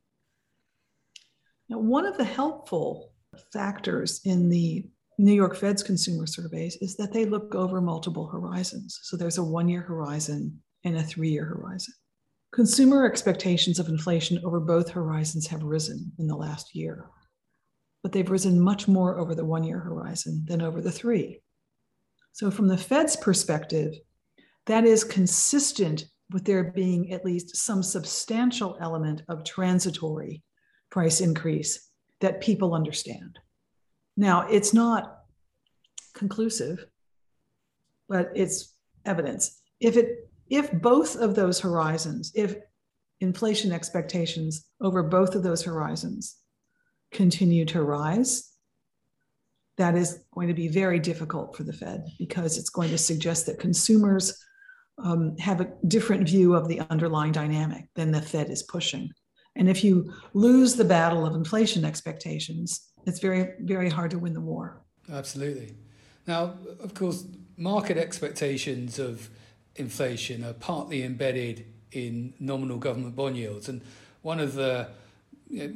Now, 1.68 1.78
one 1.78 2.06
of 2.06 2.16
the 2.16 2.24
helpful 2.24 3.12
factors 3.52 4.20
in 4.24 4.48
the 4.48 4.86
New 5.18 5.32
York 5.32 5.56
Fed's 5.56 5.82
consumer 5.82 6.26
surveys 6.26 6.76
is 6.80 6.96
that 6.96 7.12
they 7.12 7.24
look 7.24 7.54
over 7.54 7.80
multiple 7.80 8.26
horizons. 8.26 9.00
So 9.02 9.16
there's 9.16 9.38
a 9.38 9.44
one 9.44 9.68
year 9.68 9.80
horizon 9.80 10.62
and 10.84 10.96
a 10.96 11.02
three 11.02 11.30
year 11.30 11.44
horizon. 11.44 11.94
Consumer 12.52 13.04
expectations 13.04 13.78
of 13.78 13.88
inflation 13.88 14.40
over 14.44 14.60
both 14.60 14.90
horizons 14.90 15.46
have 15.48 15.62
risen 15.62 16.12
in 16.18 16.26
the 16.26 16.36
last 16.36 16.74
year, 16.74 17.06
but 18.02 18.12
they've 18.12 18.30
risen 18.30 18.60
much 18.60 18.88
more 18.88 19.18
over 19.18 19.34
the 19.34 19.44
one 19.44 19.64
year 19.64 19.80
horizon 19.80 20.44
than 20.46 20.62
over 20.62 20.80
the 20.80 20.92
three. 20.92 21.40
So, 22.36 22.50
from 22.50 22.68
the 22.68 22.76
Fed's 22.76 23.16
perspective, 23.16 23.94
that 24.66 24.84
is 24.84 25.04
consistent 25.04 26.04
with 26.30 26.44
there 26.44 26.64
being 26.64 27.10
at 27.10 27.24
least 27.24 27.56
some 27.56 27.82
substantial 27.82 28.76
element 28.78 29.22
of 29.28 29.42
transitory 29.42 30.42
price 30.90 31.22
increase 31.22 31.88
that 32.20 32.42
people 32.42 32.74
understand. 32.74 33.38
Now, 34.18 34.46
it's 34.50 34.74
not 34.74 35.20
conclusive, 36.12 36.84
but 38.06 38.32
it's 38.34 38.74
evidence. 39.06 39.62
If 39.80 39.96
it 39.96 40.28
if 40.50 40.70
both 40.70 41.16
of 41.16 41.34
those 41.34 41.58
horizons, 41.58 42.32
if 42.34 42.56
inflation 43.22 43.72
expectations 43.72 44.66
over 44.82 45.02
both 45.02 45.34
of 45.34 45.42
those 45.42 45.62
horizons 45.62 46.36
continue 47.12 47.64
to 47.64 47.82
rise, 47.82 48.52
that 49.76 49.94
is 49.94 50.24
going 50.34 50.48
to 50.48 50.54
be 50.54 50.68
very 50.68 50.98
difficult 50.98 51.56
for 51.56 51.62
the 51.62 51.72
Fed 51.72 52.06
because 52.18 52.56
it's 52.56 52.70
going 52.70 52.90
to 52.90 52.98
suggest 52.98 53.46
that 53.46 53.58
consumers 53.58 54.42
um, 55.02 55.36
have 55.38 55.60
a 55.60 55.68
different 55.86 56.28
view 56.28 56.54
of 56.54 56.68
the 56.68 56.80
underlying 56.88 57.32
dynamic 57.32 57.84
than 57.94 58.12
the 58.12 58.22
Fed 58.22 58.50
is 58.50 58.62
pushing. 58.62 59.10
And 59.54 59.68
if 59.68 59.84
you 59.84 60.12
lose 60.34 60.74
the 60.74 60.84
battle 60.84 61.26
of 61.26 61.34
inflation 61.34 61.84
expectations, 61.84 62.88
it's 63.06 63.20
very, 63.20 63.54
very 63.60 63.88
hard 63.88 64.10
to 64.12 64.18
win 64.18 64.34
the 64.34 64.40
war. 64.40 64.82
Absolutely. 65.10 65.76
Now, 66.26 66.54
of 66.80 66.94
course, 66.94 67.26
market 67.56 67.96
expectations 67.96 68.98
of 68.98 69.30
inflation 69.76 70.44
are 70.44 70.54
partly 70.54 71.02
embedded 71.02 71.66
in 71.92 72.34
nominal 72.38 72.78
government 72.78 73.14
bond 73.14 73.36
yields. 73.36 73.68
And 73.68 73.82
one 74.22 74.40
of 74.40 74.54
the 74.54 74.88
you 75.48 75.68
know, 75.68 75.74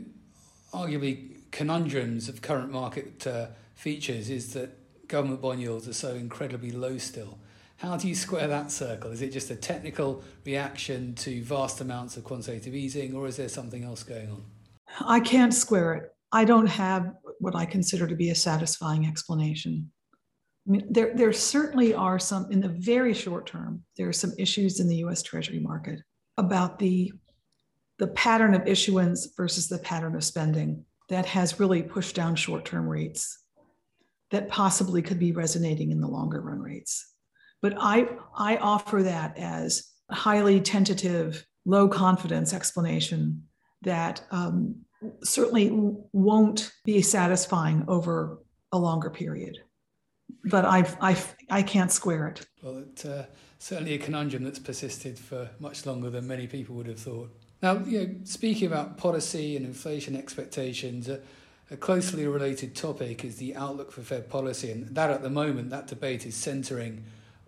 arguably 0.72 1.36
conundrums 1.50 2.28
of 2.28 2.42
current 2.42 2.70
market 2.70 3.26
uh, 3.26 3.46
features 3.80 4.28
is 4.28 4.52
that 4.52 5.08
government 5.08 5.40
bond 5.40 5.60
yields 5.60 5.88
are 5.88 5.94
so 5.94 6.14
incredibly 6.14 6.70
low 6.70 6.98
still. 6.98 7.38
How 7.78 7.96
do 7.96 8.08
you 8.08 8.14
square 8.14 8.46
that 8.46 8.70
circle? 8.70 9.10
Is 9.10 9.22
it 9.22 9.32
just 9.32 9.50
a 9.50 9.56
technical 9.56 10.22
reaction 10.44 11.14
to 11.14 11.42
vast 11.42 11.80
amounts 11.80 12.18
of 12.18 12.24
quantitative 12.24 12.74
easing, 12.74 13.14
or 13.14 13.26
is 13.26 13.36
there 13.36 13.48
something 13.48 13.82
else 13.82 14.02
going 14.02 14.30
on? 14.30 14.44
I 15.00 15.18
can't 15.20 15.54
square 15.54 15.94
it. 15.94 16.14
I 16.30 16.44
don't 16.44 16.66
have 16.66 17.14
what 17.38 17.56
I 17.56 17.64
consider 17.64 18.06
to 18.06 18.14
be 18.14 18.28
a 18.28 18.34
satisfying 18.34 19.06
explanation. 19.06 19.90
I 20.68 20.70
mean, 20.72 20.86
there, 20.90 21.14
there 21.14 21.32
certainly 21.32 21.94
are 21.94 22.18
some, 22.18 22.52
in 22.52 22.60
the 22.60 22.68
very 22.68 23.14
short 23.14 23.46
term, 23.46 23.82
there 23.96 24.08
are 24.08 24.12
some 24.12 24.32
issues 24.38 24.78
in 24.78 24.88
the 24.88 24.96
US 25.06 25.22
Treasury 25.22 25.58
market 25.58 26.00
about 26.36 26.78
the, 26.78 27.12
the 27.98 28.08
pattern 28.08 28.52
of 28.52 28.66
issuance 28.68 29.32
versus 29.34 29.68
the 29.68 29.78
pattern 29.78 30.14
of 30.14 30.22
spending 30.22 30.84
that 31.08 31.24
has 31.24 31.58
really 31.58 31.82
pushed 31.82 32.14
down 32.14 32.36
short 32.36 32.66
term 32.66 32.86
rates 32.86 33.38
that 34.30 34.48
possibly 34.48 35.02
could 35.02 35.18
be 35.18 35.32
resonating 35.32 35.90
in 35.90 36.00
the 36.00 36.08
longer 36.08 36.40
run 36.40 36.60
rates. 36.60 37.14
But 37.62 37.74
I, 37.78 38.08
I 38.36 38.56
offer 38.56 39.02
that 39.02 39.36
as 39.36 39.90
a 40.08 40.14
highly 40.14 40.60
tentative, 40.60 41.44
low 41.64 41.88
confidence 41.88 42.54
explanation 42.54 43.42
that 43.82 44.22
um, 44.30 44.76
certainly 45.22 45.70
won't 46.12 46.72
be 46.84 47.02
satisfying 47.02 47.84
over 47.88 48.38
a 48.72 48.78
longer 48.78 49.10
period. 49.10 49.58
But 50.44 50.64
I, 50.64 50.86
I, 51.00 51.22
I 51.50 51.62
can't 51.62 51.92
square 51.92 52.28
it. 52.28 52.46
Well, 52.62 52.78
it's 52.78 53.04
uh, 53.04 53.26
certainly 53.58 53.94
a 53.94 53.98
conundrum 53.98 54.44
that's 54.44 54.58
persisted 54.58 55.18
for 55.18 55.50
much 55.58 55.84
longer 55.86 56.08
than 56.08 56.26
many 56.26 56.46
people 56.46 56.76
would 56.76 56.86
have 56.86 57.00
thought. 57.00 57.30
Now, 57.62 57.78
you 57.84 57.98
know, 57.98 58.14
speaking 58.24 58.68
about 58.68 58.96
policy 58.96 59.56
and 59.56 59.66
inflation 59.66 60.16
expectations, 60.16 61.08
uh, 61.08 61.20
a 61.70 61.76
closely 61.76 62.26
related 62.26 62.74
topic 62.74 63.24
is 63.24 63.36
the 63.36 63.54
outlook 63.54 63.92
for 63.92 64.02
Fed 64.02 64.28
policy, 64.28 64.72
and 64.72 64.88
that 64.94 65.10
at 65.10 65.22
the 65.22 65.30
moment, 65.30 65.70
that 65.70 65.86
debate 65.86 66.26
is 66.26 66.34
centering 66.34 67.04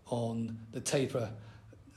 on 0.06 0.56
the 0.70 0.80
taper, 0.80 1.30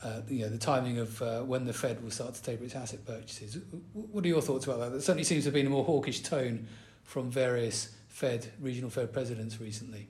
uh, 0.01 0.21
you 0.27 0.41
know, 0.41 0.49
the 0.49 0.57
timing 0.57 0.97
of 0.97 1.21
uh, 1.21 1.41
when 1.41 1.65
the 1.65 1.73
Fed 1.73 2.01
will 2.01 2.09
start 2.09 2.33
to 2.33 2.41
taper 2.41 2.63
its 2.63 2.75
asset 2.75 3.05
purchases. 3.05 3.59
What 3.93 4.25
are 4.25 4.27
your 4.27 4.41
thoughts 4.41 4.65
about 4.65 4.79
that? 4.79 4.91
There 4.91 5.01
certainly 5.01 5.23
seems 5.23 5.43
to 5.43 5.47
have 5.47 5.53
been 5.53 5.67
a 5.67 5.69
more 5.69 5.85
hawkish 5.85 6.21
tone 6.21 6.67
from 7.03 7.29
various 7.29 7.95
Fed, 8.07 8.51
regional 8.59 8.89
Fed 8.89 9.13
presidents 9.13 9.61
recently. 9.61 10.07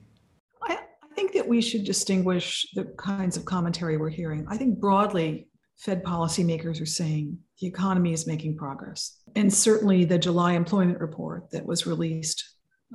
I, 0.62 0.74
I 0.74 1.14
think 1.14 1.34
that 1.34 1.46
we 1.46 1.60
should 1.60 1.84
distinguish 1.84 2.66
the 2.74 2.84
kinds 2.96 3.36
of 3.36 3.44
commentary 3.44 3.98
we're 3.98 4.08
hearing. 4.08 4.46
I 4.48 4.56
think 4.56 4.78
broadly, 4.80 5.48
Fed 5.76 6.02
policymakers 6.02 6.80
are 6.80 6.86
saying 6.86 7.36
the 7.60 7.66
economy 7.66 8.14
is 8.14 8.26
making 8.26 8.56
progress. 8.56 9.20
And 9.36 9.52
certainly 9.52 10.04
the 10.04 10.18
July 10.18 10.54
employment 10.54 11.00
report 11.00 11.50
that 11.50 11.64
was 11.64 11.86
released 11.86 12.42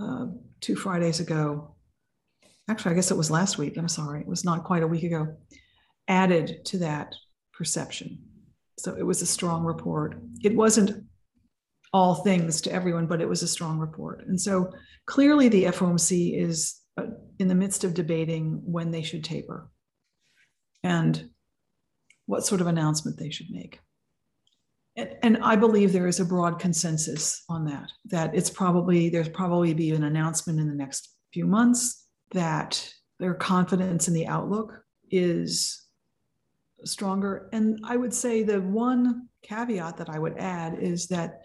uh, 0.02 0.26
two 0.60 0.76
Fridays 0.76 1.20
ago 1.20 1.76
actually, 2.72 2.92
I 2.92 2.96
guess 2.96 3.12
it 3.12 3.18
was 3.18 3.30
last 3.30 3.58
week. 3.58 3.78
I'm 3.78 3.88
sorry, 3.88 4.22
it 4.22 4.28
was 4.28 4.46
not 4.46 4.64
quite 4.64 4.84
a 4.84 4.88
week 4.88 5.04
ago, 5.04 5.36
added 6.08 6.66
to 6.66 6.78
that 6.80 7.14
perception. 7.54 8.20
So 8.80 8.96
it 8.96 9.06
was 9.06 9.22
a 9.22 9.26
strong 9.26 9.64
report. 9.64 10.20
It 10.42 10.56
wasn't 10.56 11.06
all 11.94 12.16
things 12.16 12.62
to 12.62 12.72
everyone, 12.72 13.06
but 13.06 13.22
it 13.22 13.28
was 13.28 13.44
a 13.44 13.48
strong 13.48 13.78
report. 13.78 14.26
And 14.28 14.40
so 14.40 14.72
clearly 15.06 15.50
the 15.50 15.66
FOMC 15.66 16.42
is 16.42 16.80
uh, 16.98 17.08
in 17.38 17.48
the 17.48 17.56
midst 17.56 17.84
of 17.84 17.94
debating 17.94 18.62
when 18.64 18.92
they 18.92 19.02
should 19.02 19.24
taper 19.24 19.70
and 20.84 21.30
what 22.26 22.46
sort 22.46 22.62
of 22.62 22.68
announcement 22.68 23.20
they 23.20 23.30
should 23.30 23.52
make. 23.52 23.80
And, 24.98 25.38
I 25.42 25.56
believe 25.56 25.94
there 25.94 26.08
is 26.08 26.20
a 26.20 26.26
broad 26.26 26.60
consensus 26.60 27.44
on 27.48 27.66
that, 27.66 27.90
that 28.06 28.36
it's 28.36 28.50
probably, 28.50 29.10
there's 29.10 29.30
probably 29.30 29.74
be 29.74 29.92
an 29.92 30.04
announcement 30.04 30.60
in 30.60 30.68
the 30.68 30.76
next 30.76 31.16
few 31.32 31.48
months 31.48 32.08
that 32.32 32.94
their 33.20 33.34
confidence 33.34 34.08
in 34.08 34.14
the 34.14 34.28
outlook 34.28 34.84
is 35.10 35.86
stronger. 36.84 37.50
And 37.54 37.80
I 37.86 37.96
would 37.96 38.14
say 38.14 38.44
the 38.44 38.60
one 38.60 39.30
caveat 39.44 39.98
that 39.98 40.10
I 40.10 40.20
would 40.20 40.38
add 40.38 40.78
is 40.80 41.08
that 41.08 41.42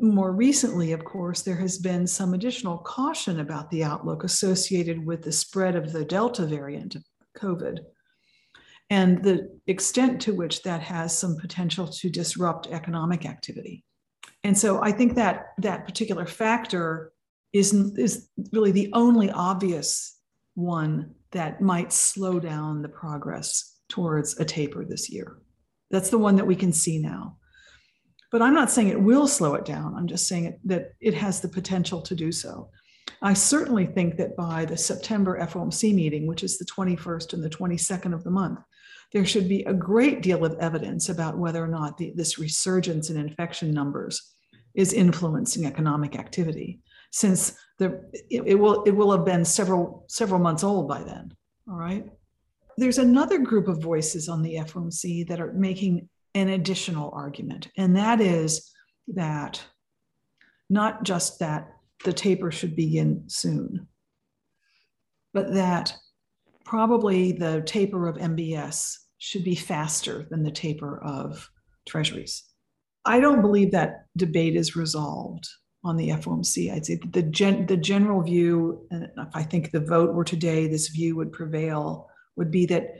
more 0.00 0.32
recently, 0.32 0.92
of 0.92 1.04
course, 1.04 1.42
there 1.42 1.56
has 1.56 1.78
been 1.78 2.06
some 2.06 2.34
additional 2.34 2.78
caution 2.78 3.40
about 3.40 3.70
the 3.70 3.84
outlook 3.84 4.24
associated 4.24 5.04
with 5.04 5.22
the 5.22 5.32
spread 5.32 5.76
of 5.76 5.92
the 5.92 6.04
Delta 6.04 6.46
variant 6.46 6.94
of 6.94 7.04
COVID 7.36 7.80
and 8.90 9.22
the 9.22 9.50
extent 9.66 10.20
to 10.22 10.34
which 10.34 10.62
that 10.62 10.80
has 10.80 11.16
some 11.16 11.36
potential 11.36 11.86
to 11.86 12.08
disrupt 12.08 12.68
economic 12.68 13.26
activity. 13.26 13.84
And 14.44 14.56
so 14.56 14.82
I 14.82 14.92
think 14.92 15.14
that 15.16 15.52
that 15.58 15.84
particular 15.84 16.26
factor 16.26 17.12
is, 17.52 17.72
is 17.96 18.28
really 18.52 18.72
the 18.72 18.90
only 18.92 19.30
obvious 19.30 20.18
one 20.54 21.14
that 21.32 21.60
might 21.60 21.92
slow 21.92 22.40
down 22.40 22.82
the 22.82 22.88
progress 22.88 23.78
towards 23.88 24.38
a 24.38 24.44
taper 24.44 24.84
this 24.84 25.10
year. 25.10 25.38
That's 25.90 26.10
the 26.10 26.18
one 26.18 26.36
that 26.36 26.46
we 26.46 26.56
can 26.56 26.72
see 26.72 26.98
now. 26.98 27.36
But 28.30 28.42
I'm 28.42 28.54
not 28.54 28.70
saying 28.70 28.88
it 28.88 29.00
will 29.00 29.26
slow 29.26 29.54
it 29.54 29.64
down. 29.64 29.94
I'm 29.96 30.06
just 30.06 30.28
saying 30.28 30.44
it, 30.44 30.60
that 30.64 30.92
it 31.00 31.14
has 31.14 31.40
the 31.40 31.48
potential 31.48 32.02
to 32.02 32.14
do 32.14 32.30
so. 32.30 32.70
I 33.22 33.32
certainly 33.32 33.86
think 33.86 34.16
that 34.18 34.36
by 34.36 34.64
the 34.64 34.76
September 34.76 35.40
FOMC 35.40 35.94
meeting, 35.94 36.26
which 36.26 36.44
is 36.44 36.58
the 36.58 36.66
21st 36.66 37.32
and 37.32 37.42
the 37.42 37.50
22nd 37.50 38.14
of 38.14 38.22
the 38.24 38.30
month, 38.30 38.60
there 39.12 39.24
should 39.24 39.48
be 39.48 39.62
a 39.64 39.72
great 39.72 40.22
deal 40.22 40.44
of 40.44 40.58
evidence 40.58 41.08
about 41.08 41.38
whether 41.38 41.62
or 41.62 41.68
not 41.68 41.96
the, 41.96 42.12
this 42.14 42.38
resurgence 42.38 43.10
in 43.10 43.16
infection 43.16 43.72
numbers 43.72 44.34
is 44.74 44.92
influencing 44.92 45.64
economic 45.64 46.16
activity. 46.18 46.80
Since 47.10 47.56
the 47.78 48.04
it, 48.30 48.42
it 48.46 48.54
will 48.54 48.82
it 48.84 48.90
will 48.90 49.10
have 49.12 49.24
been 49.24 49.44
several 49.44 50.04
several 50.08 50.40
months 50.40 50.62
old 50.62 50.88
by 50.88 51.02
then. 51.02 51.32
All 51.68 51.76
right. 51.76 52.06
There's 52.76 52.98
another 52.98 53.38
group 53.38 53.66
of 53.66 53.82
voices 53.82 54.28
on 54.28 54.42
the 54.42 54.56
FOMC 54.56 55.26
that 55.28 55.40
are 55.40 55.52
making 55.52 56.08
an 56.34 56.50
additional 56.50 57.10
argument, 57.12 57.68
and 57.76 57.96
that 57.96 58.20
is 58.20 58.70
that 59.08 59.64
not 60.68 61.02
just 61.02 61.38
that 61.38 61.72
the 62.04 62.12
taper 62.12 62.52
should 62.52 62.76
begin 62.76 63.24
soon, 63.26 63.88
but 65.32 65.54
that 65.54 65.96
probably 66.68 67.32
the 67.32 67.62
taper 67.64 68.06
of 68.06 68.18
MBS 68.18 68.94
should 69.16 69.42
be 69.42 69.54
faster 69.54 70.26
than 70.30 70.42
the 70.42 70.50
taper 70.50 71.02
of 71.02 71.50
treasuries. 71.88 72.44
I 73.06 73.20
don't 73.20 73.40
believe 73.40 73.72
that 73.72 74.04
debate 74.18 74.54
is 74.54 74.76
resolved 74.76 75.48
on 75.82 75.96
the 75.96 76.10
FOMC. 76.10 76.70
I'd 76.70 76.84
say 76.84 77.00
the, 77.10 77.22
gen, 77.22 77.64
the 77.64 77.76
general 77.78 78.22
view, 78.22 78.86
and 78.90 79.04
if 79.04 79.28
I 79.32 79.44
think 79.44 79.70
the 79.70 79.80
vote 79.80 80.12
were 80.12 80.24
today, 80.24 80.66
this 80.66 80.88
view 80.88 81.16
would 81.16 81.32
prevail, 81.32 82.10
would 82.36 82.50
be 82.50 82.66
that 82.66 82.96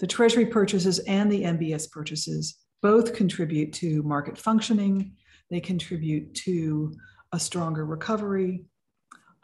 the 0.00 0.08
Treasury 0.08 0.46
purchases 0.46 0.98
and 1.00 1.30
the 1.30 1.44
MBS 1.44 1.92
purchases 1.92 2.58
both 2.82 3.14
contribute 3.14 3.72
to 3.74 4.02
market 4.02 4.36
functioning, 4.36 5.12
they 5.48 5.60
contribute 5.60 6.34
to 6.34 6.92
a 7.30 7.38
stronger 7.38 7.86
recovery, 7.86 8.64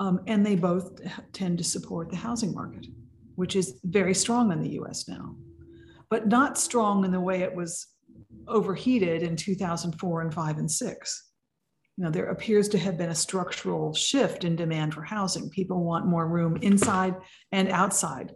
um, 0.01 0.19
and 0.27 0.45
they 0.45 0.57
both 0.57 1.01
tend 1.33 1.59
to 1.59 1.65
support 1.65 2.11
the 2.11 2.17
housing 2.17 2.53
market, 2.53 2.85
which 3.39 3.55
is 3.55 3.79
very 3.85 4.15
strong 4.15 4.51
in 4.53 4.61
the 4.61 4.81
US 4.81 5.09
now, 5.09 5.37
but 6.11 6.27
not 6.27 6.59
strong 6.59 7.05
in 7.05 7.13
the 7.13 7.21
way 7.21 7.43
it 7.43 7.55
was 7.55 7.87
overheated 8.47 9.23
in 9.23 9.37
2004 9.37 10.21
and 10.23 10.35
5 10.35 10.59
and 10.59 10.71
6 10.71 11.29
you 11.99 12.05
know, 12.05 12.11
there 12.13 12.31
appears 12.31 12.69
to 12.69 12.79
have 12.79 12.97
been 12.97 13.11
a 13.11 13.15
structural 13.15 13.93
shift 13.93 14.45
in 14.45 14.55
demand 14.55 14.95
for 14.95 15.03
housing. 15.03 15.51
People 15.51 15.83
want 15.83 16.07
more 16.07 16.29
room 16.29 16.57
inside 16.63 17.17
and 17.51 17.69
outside, 17.69 18.33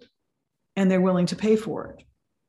and 0.75 0.91
they're 0.91 1.01
willing 1.01 1.27
to 1.27 1.37
pay 1.37 1.55
for 1.55 1.93
it, 1.93 2.05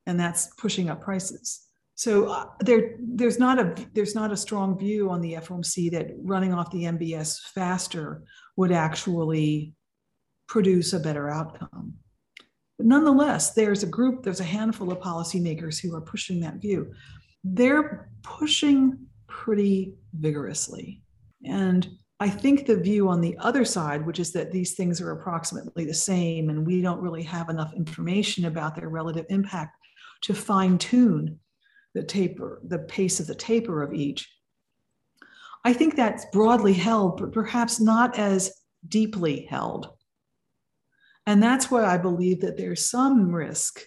and 0.06 0.18
that's 0.18 0.48
pushing 0.58 0.90
up 0.90 1.00
prices. 1.00 1.68
So 1.94 2.26
uh, 2.30 2.46
there, 2.58 2.96
there's 2.98 3.38
not 3.38 3.60
a 3.60 3.76
there's 3.94 4.16
not 4.16 4.32
a 4.32 4.36
strong 4.36 4.76
view 4.76 5.08
on 5.08 5.20
the 5.20 5.34
FOMC 5.34 5.92
that 5.92 6.08
running 6.18 6.52
off 6.52 6.72
the 6.72 6.82
MBS 6.82 7.38
faster 7.54 8.24
would 8.56 8.72
actually 8.72 9.74
produce 10.48 10.94
a 10.94 10.98
better 10.98 11.30
outcome. 11.30 11.94
But 12.78 12.86
nonetheless, 12.86 13.52
there's 13.52 13.82
a 13.82 13.88
group, 13.88 14.22
there's 14.22 14.40
a 14.40 14.44
handful 14.44 14.90
of 14.90 14.98
policymakers 14.98 15.80
who 15.80 15.94
are 15.94 16.00
pushing 16.00 16.40
that 16.40 16.56
view. 16.56 16.92
They're 17.44 18.10
pushing 18.22 18.98
pretty 19.26 19.94
vigorously. 20.12 21.02
And 21.44 21.88
I 22.20 22.28
think 22.28 22.66
the 22.66 22.76
view 22.76 23.08
on 23.08 23.20
the 23.20 23.36
other 23.38 23.64
side, 23.64 24.06
which 24.06 24.18
is 24.18 24.32
that 24.32 24.50
these 24.50 24.74
things 24.74 25.00
are 25.00 25.10
approximately 25.10 25.84
the 25.84 25.94
same 25.94 26.48
and 26.48 26.66
we 26.66 26.80
don't 26.80 27.00
really 27.00 27.22
have 27.24 27.48
enough 27.48 27.74
information 27.74 28.46
about 28.46 28.74
their 28.74 28.88
relative 28.88 29.26
impact 29.28 29.76
to 30.22 30.34
fine 30.34 30.78
tune 30.78 31.38
the 31.94 32.02
taper, 32.02 32.60
the 32.64 32.78
pace 32.80 33.20
of 33.20 33.26
the 33.26 33.34
taper 33.34 33.82
of 33.82 33.94
each. 33.94 34.28
I 35.64 35.72
think 35.72 35.96
that's 35.96 36.26
broadly 36.32 36.72
held, 36.72 37.18
but 37.18 37.32
perhaps 37.32 37.80
not 37.80 38.18
as 38.18 38.52
deeply 38.88 39.46
held. 39.48 39.88
And 41.26 41.42
that's 41.42 41.70
why 41.70 41.84
I 41.84 41.96
believe 41.96 42.40
that 42.42 42.56
there's 42.56 42.84
some 42.84 43.34
risk 43.34 43.80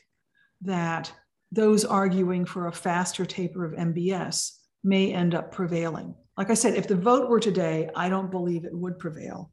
that 0.62 1.12
those 1.51 1.86
arguing 1.86 2.46
for 2.46 2.67
a 2.67 2.72
faster 2.72 3.25
taper 3.25 3.65
of 3.65 3.74
MBS 3.74 4.51
may 4.84 5.13
end 5.13 5.36
up 5.36 5.51
prevailing. 5.51 6.15
Like 6.38 6.50
I 6.50 6.56
said, 6.56 6.75
if 6.75 6.88
the 6.88 6.96
vote 6.96 7.29
were 7.29 7.39
today, 7.39 7.89
I 7.96 8.10
don't 8.10 8.32
believe 8.32 8.65
it 8.65 8.74
would 8.74 9.00
prevail. 9.00 9.51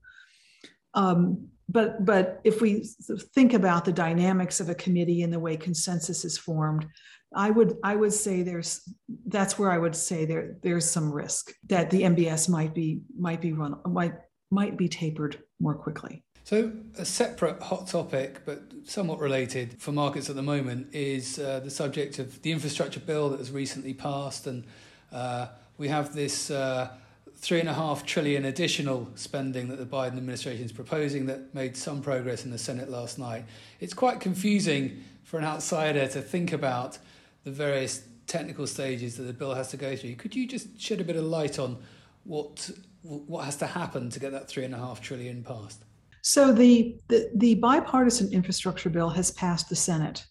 Um, 0.94 1.48
but 1.68 2.04
but 2.04 2.40
if 2.44 2.60
we 2.60 2.86
think 3.34 3.54
about 3.54 3.84
the 3.84 3.92
dynamics 3.92 4.60
of 4.60 4.68
a 4.68 4.74
committee 4.74 5.22
and 5.22 5.32
the 5.32 5.40
way 5.40 5.56
consensus 5.56 6.24
is 6.24 6.36
formed, 6.36 6.86
I 7.34 7.50
would 7.50 7.76
I 7.82 7.96
would 7.96 8.12
say 8.12 8.42
there's 8.42 8.86
that's 9.26 9.58
where 9.58 9.70
I 9.70 9.78
would 9.78 9.96
say 9.96 10.24
there 10.24 10.58
there's 10.62 10.88
some 10.88 11.10
risk 11.10 11.52
that 11.68 11.90
the 11.90 12.02
MBS 12.02 12.48
might 12.48 12.74
be 12.74 13.00
might 13.18 13.40
be 13.40 13.52
run 13.52 13.76
might 13.86 14.14
might 14.50 14.76
be 14.76 14.88
tapered 14.88 15.42
more 15.58 15.74
quickly. 15.74 16.22
So, 16.44 16.72
a 16.98 17.06
separate 17.06 17.62
hot 17.62 17.86
topic, 17.86 18.42
but 18.44 18.60
somewhat 18.84 19.18
related 19.18 19.80
for 19.80 19.92
markets 19.92 20.28
at 20.28 20.36
the 20.36 20.42
moment, 20.42 20.88
is 20.92 21.38
uh, 21.38 21.60
the 21.60 21.70
subject 21.70 22.18
of 22.18 22.42
the 22.42 22.52
infrastructure 22.52 23.00
bill 23.00 23.30
that 23.30 23.38
was 23.38 23.50
recently 23.50 23.94
passed 23.94 24.46
and 24.46 24.64
uh, 25.10 25.46
we 25.78 25.88
have 25.88 26.14
this 26.14 26.50
uh, 26.50 26.90
three 27.36 27.60
and 27.60 27.68
a 27.68 27.72
half 27.72 28.04
trillion 28.04 28.44
additional 28.44 29.08
spending 29.14 29.68
that 29.68 29.76
the 29.76 29.86
Biden 29.86 30.18
administration 30.18 30.64
is 30.64 30.70
proposing 30.70 31.24
that 31.26 31.54
made 31.54 31.78
some 31.78 32.02
progress 32.02 32.44
in 32.44 32.50
the 32.50 32.58
Senate 32.58 32.90
last 32.90 33.18
night. 33.18 33.44
It's 33.80 33.94
quite 33.94 34.20
confusing 34.20 35.02
for 35.22 35.38
an 35.38 35.46
outsider 35.46 36.06
to 36.08 36.20
think 36.20 36.52
about 36.52 36.98
the 37.44 37.52
various 37.52 38.02
technical 38.26 38.66
stages 38.66 39.16
that 39.16 39.22
the 39.22 39.32
bill 39.32 39.54
has 39.54 39.70
to 39.70 39.78
go 39.78 39.96
through. 39.96 40.16
Could 40.16 40.34
you 40.34 40.46
just 40.46 40.78
shed 40.78 41.00
a 41.00 41.04
bit 41.04 41.16
of 41.16 41.24
light 41.24 41.58
on 41.58 41.78
what 42.24 42.70
what 43.02 43.44
has 43.44 43.56
to 43.56 43.66
happen 43.66 44.10
to 44.10 44.20
get 44.20 44.32
that 44.32 44.48
three 44.48 44.64
and 44.64 44.74
a 44.74 44.78
half 44.78 45.00
trillion 45.00 45.42
passed? 45.42 45.84
So 46.26 46.52
the, 46.52 46.96
the, 47.08 47.30
the 47.34 47.54
bipartisan 47.56 48.32
infrastructure 48.32 48.88
bill 48.88 49.10
has 49.10 49.30
passed 49.30 49.68
the 49.68 49.76
Senate, 49.76 50.24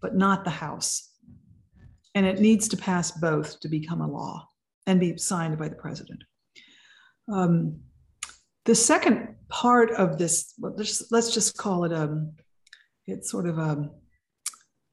but 0.00 0.16
not 0.16 0.42
the 0.44 0.50
House 0.50 1.12
and 2.14 2.26
it 2.26 2.40
needs 2.40 2.68
to 2.68 2.76
pass 2.76 3.10
both 3.12 3.60
to 3.60 3.68
become 3.68 4.00
a 4.00 4.10
law 4.10 4.48
and 4.86 5.00
be 5.00 5.16
signed 5.16 5.58
by 5.58 5.68
the 5.68 5.76
president. 5.76 6.22
Um, 7.32 7.80
the 8.64 8.74
second 8.74 9.36
part 9.48 9.92
of 9.92 10.18
this, 10.18 10.54
well, 10.58 10.74
let's, 10.76 11.34
just 11.34 11.56
call 11.56 11.84
it 11.84 11.92
a, 11.92 12.02
um, 12.02 12.32
it's 13.06 13.30
sort 13.30 13.48
of 13.48 13.58
a, 13.58 13.90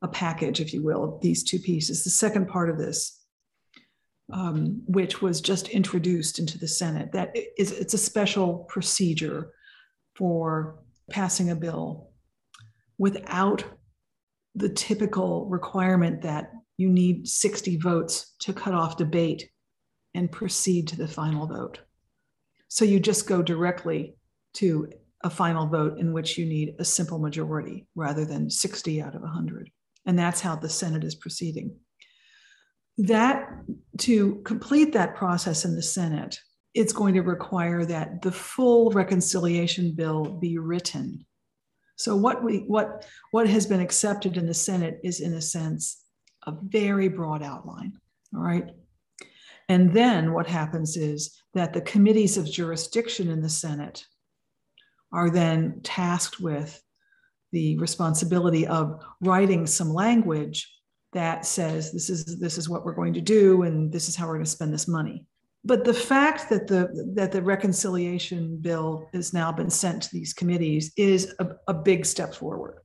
a 0.02 0.08
package, 0.08 0.62
if 0.62 0.74
you 0.74 0.84
will, 0.84 1.04
of 1.04 1.22
these 1.22 1.44
two 1.44 1.60
pieces. 1.60 2.04
The 2.04 2.10
second 2.10 2.48
part 2.48 2.70
of 2.70 2.78
this, 2.78 3.24
um, 4.32 4.82
which 4.86 5.22
was 5.22 5.42
just 5.42 5.70
introduced 5.70 6.40
into 6.40 6.58
the 6.58 6.68
Senate, 6.68 7.12
that 7.14 7.36
is 7.58 7.72
it's 7.72 7.96
a 7.96 7.98
special 7.98 8.60
procedure 8.70 9.52
for 10.20 10.76
passing 11.10 11.50
a 11.50 11.56
bill 11.56 12.12
without 12.98 13.64
the 14.54 14.70
typical 14.70 15.48
requirement 15.48 16.22
that 16.22 16.52
you 16.76 16.90
need 16.90 17.28
60 17.28 17.78
votes 17.78 18.36
to 18.40 18.54
cut 18.54 18.74
off 18.74 18.98
debate 18.98 19.50
and 20.14 20.32
proceed 20.32 20.90
to 20.90 20.98
the 20.98 21.08
final 21.08 21.48
vote. 21.48 21.80
So 22.68 22.84
you 22.84 23.00
just 23.00 23.28
go 23.28 23.42
directly 23.42 24.18
to 24.56 24.90
a 25.24 25.30
final 25.30 25.68
vote 25.68 26.00
in 26.00 26.12
which 26.12 26.38
you 26.38 26.46
need 26.46 26.76
a 26.80 26.86
simple 26.86 27.20
majority 27.20 27.88
rather 27.96 28.26
than 28.26 28.50
60 28.50 29.02
out 29.02 29.16
of 29.16 29.22
100. 29.22 29.70
And 30.06 30.20
that's 30.20 30.42
how 30.42 30.58
the 30.58 30.70
Senate 30.70 31.06
is 31.06 31.16
proceeding. 31.16 31.76
That 32.98 33.48
to 34.00 34.42
complete 34.44 34.92
that 34.94 35.16
process 35.16 35.64
in 35.64 35.76
the 35.76 35.82
Senate, 35.82 36.40
it's 36.74 36.94
going 36.94 37.16
to 37.16 37.22
require 37.22 37.86
that 37.86 38.22
the 38.22 38.32
full 38.32 38.92
reconciliation 38.92 39.94
bill 39.94 40.26
be 40.26 40.58
written. 40.58 41.26
So 41.96 42.16
what 42.16 42.44
we 42.44 42.60
what 42.60 43.06
what 43.32 43.48
has 43.50 43.66
been 43.66 43.82
accepted 43.82 44.38
in 44.38 44.46
the 44.46 44.54
Senate 44.54 45.00
is 45.04 45.20
in 45.20 45.34
a 45.34 45.42
sense 45.42 46.04
a 46.48 46.54
very 46.64 47.10
broad 47.10 47.44
outline. 47.44 47.94
All 48.34 48.42
right. 48.42 48.70
And 49.68 49.94
then 49.94 50.34
what 50.34 50.48
happens 50.48 50.98
is 50.98 51.42
that 51.54 51.74
the 51.74 51.82
committees 51.82 52.38
of 52.38 52.50
jurisdiction 52.50 53.30
in 53.30 53.42
the 53.42 53.50
Senate 53.50 54.06
are 55.12 55.30
then 55.30 55.82
tasked 55.84 56.40
with 56.40 56.82
the 57.52 57.78
responsibility 57.78 58.66
of 58.68 59.04
writing 59.22 59.66
some 59.66 59.94
language 59.94 60.72
that 61.14 61.46
says 61.46 61.92
this 61.92 62.10
is 62.10 62.40
this 62.40 62.58
is 62.58 62.70
what 62.70 62.86
we're 62.86 62.94
going 62.94 63.14
to 63.14 63.22
do 63.22 63.64
and 63.64 63.92
this 63.92 64.08
is 64.08 64.16
how 64.16 64.28
we're 64.28 64.36
going 64.36 64.46
to 64.46 64.50
spend 64.50 64.74
this 64.74 64.88
money. 64.88 65.26
But 65.66 65.84
the 65.84 65.94
fact 65.94 66.50
that 66.50 66.68
the 66.68 67.12
that 67.16 67.32
the 67.32 67.42
reconciliation 67.42 68.58
bill 68.62 69.10
has 69.14 69.34
now 69.34 69.52
been 69.52 69.70
sent 69.70 70.04
to 70.04 70.10
these 70.14 70.34
committees 70.34 70.92
is 70.96 71.34
a, 71.40 71.50
a 71.68 71.74
big 71.74 72.06
step 72.06 72.34
forward. 72.34 72.80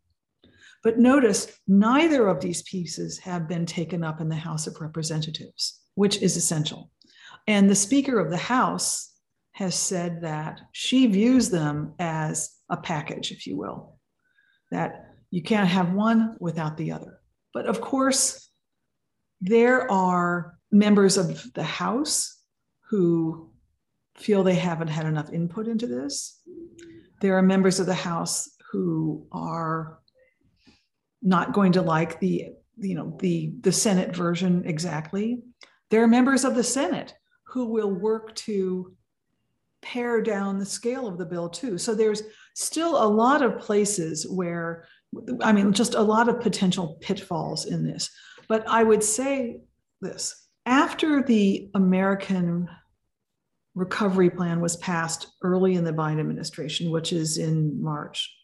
But 0.83 0.99
notice 0.99 1.59
neither 1.67 2.29
of 2.29 2.41
these 2.41 2.63
pieces 2.63 3.19
have 3.21 3.49
been 3.49 3.65
taken 3.65 4.05
up 4.05 4.21
in 4.21 4.29
the 4.29 4.37
House 4.37 4.67
of 4.67 4.81
Representatives, 4.81 5.81
which 5.95 6.21
is 6.21 6.37
essential. 6.37 6.91
And 7.47 7.71
the 7.71 7.75
Speaker 7.75 8.19
of 8.19 8.31
the 8.31 8.37
House 8.37 9.13
has 9.53 9.75
said 9.75 10.23
that 10.23 10.61
she 10.73 11.07
views 11.07 11.49
them 11.49 11.95
as 11.99 12.51
a 12.69 12.77
package, 12.77 13.31
if 13.31 13.47
you 13.47 13.57
will, 13.57 13.99
that 14.73 15.15
you 15.31 15.43
can't 15.43 15.69
have 15.69 15.93
one 15.93 16.37
without 16.41 16.77
the 16.77 16.93
other. 16.93 17.21
But 17.55 17.67
of 17.67 17.81
course, 17.81 18.51
there 19.41 19.91
are 19.91 20.59
members 20.73 21.17
of 21.17 21.53
the 21.55 21.63
House 21.63 22.34
who 22.89 23.51
feel 24.17 24.43
they 24.43 24.55
haven't 24.55 24.89
had 24.89 25.07
enough 25.07 25.33
input 25.33 25.67
into 25.67 25.87
this. 25.87 26.41
There 27.21 27.37
are 27.37 27.43
members 27.43 27.81
of 27.81 27.87
the 27.87 27.95
House 27.95 28.51
who 28.71 29.27
are 29.33 29.99
not 31.23 31.53
going 31.53 31.73
to 31.73 31.83
like 31.83 32.21
the 32.21 32.51
you 32.77 32.95
know 32.95 33.17
the 33.21 33.55
the 33.61 33.73
Senate 33.73 34.15
version 34.15 34.65
exactly. 34.67 35.43
There 35.91 36.03
are 36.03 36.09
members 36.09 36.45
of 36.45 36.55
the 36.55 36.65
Senate 36.65 37.15
who 37.45 37.67
will 37.67 37.91
work 37.91 38.35
to 38.35 38.95
pare 39.81 40.23
down 40.23 40.59
the 40.59 40.67
scale 40.67 41.07
of 41.07 41.19
the 41.19 41.27
bill 41.27 41.49
too. 41.49 41.79
So 41.79 41.95
there's 41.95 42.23
still 42.55 43.03
a 43.03 43.07
lot 43.07 43.43
of 43.43 43.61
places 43.61 44.27
where, 44.29 44.87
I 45.43 45.53
mean, 45.53 45.73
just 45.73 45.95
a 45.95 46.01
lot 46.01 46.29
of 46.29 46.41
potential 46.41 46.97
pitfalls 47.01 47.67
in 47.67 47.85
this. 47.85 48.11
But 48.49 48.67
I 48.67 48.83
would 48.83 49.05
say 49.05 49.61
this 50.01 50.44
after 50.67 51.23
the 51.23 51.71
American 51.75 52.69
recovery 53.75 54.31
plan 54.31 54.61
was 54.61 54.77
passed 54.77 55.27
early 55.43 55.75
in 55.75 55.85
the 55.85 55.93
Biden 55.93 56.21
administration, 56.21 56.91
which 56.91 57.13
is 57.13 57.39
in 57.39 57.83
March, 57.83 58.35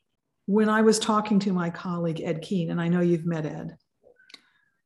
when 0.46 0.68
I 0.68 0.83
was 0.83 0.98
talking 0.98 1.38
to 1.40 1.52
my 1.52 1.70
colleague 1.70 2.20
Ed 2.20 2.42
Keene, 2.42 2.70
and 2.70 2.80
I 2.80 2.88
know 2.88 3.00
you've 3.00 3.26
met 3.26 3.46
Ed, 3.46 3.76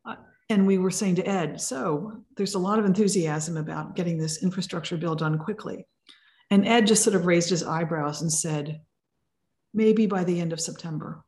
uh, 0.04 0.16
and 0.50 0.66
we 0.66 0.78
were 0.78 0.90
saying 0.90 1.14
to 1.16 1.26
Ed, 1.26 1.60
so 1.60 2.22
there's 2.36 2.54
a 2.54 2.58
lot 2.58 2.78
of 2.78 2.84
enthusiasm 2.84 3.56
about 3.56 3.96
getting 3.96 4.18
this 4.18 4.42
infrastructure 4.42 4.96
bill 4.96 5.14
done 5.14 5.38
quickly. 5.38 5.86
And 6.50 6.68
Ed 6.68 6.86
just 6.86 7.02
sort 7.02 7.16
of 7.16 7.24
raised 7.24 7.48
his 7.48 7.62
eyebrows 7.62 8.20
and 8.20 8.30
said, 8.30 8.82
maybe 9.72 10.06
by 10.06 10.24
the 10.24 10.40
end 10.40 10.52
of 10.52 10.60
September. 10.60 11.24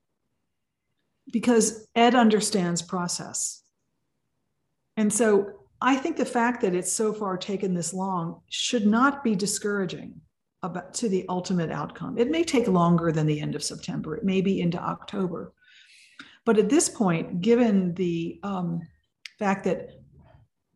Because 1.32 1.88
Ed 1.96 2.14
understands 2.14 2.82
process. 2.82 3.62
And 4.96 5.12
so 5.12 5.65
I 5.86 5.94
think 5.94 6.16
the 6.16 6.24
fact 6.24 6.62
that 6.62 6.74
it's 6.74 6.92
so 6.92 7.12
far 7.12 7.36
taken 7.36 7.72
this 7.72 7.94
long 7.94 8.40
should 8.48 8.88
not 8.88 9.22
be 9.22 9.36
discouraging 9.36 10.20
about 10.64 10.94
to 10.94 11.08
the 11.08 11.24
ultimate 11.28 11.70
outcome. 11.70 12.18
It 12.18 12.28
may 12.28 12.42
take 12.42 12.66
longer 12.66 13.12
than 13.12 13.24
the 13.24 13.40
end 13.40 13.54
of 13.54 13.62
September. 13.62 14.16
It 14.16 14.24
may 14.24 14.40
be 14.40 14.60
into 14.60 14.82
October. 14.82 15.52
But 16.44 16.58
at 16.58 16.68
this 16.68 16.88
point, 16.88 17.40
given 17.40 17.94
the 17.94 18.40
um, 18.42 18.80
fact 19.38 19.62
that 19.62 19.90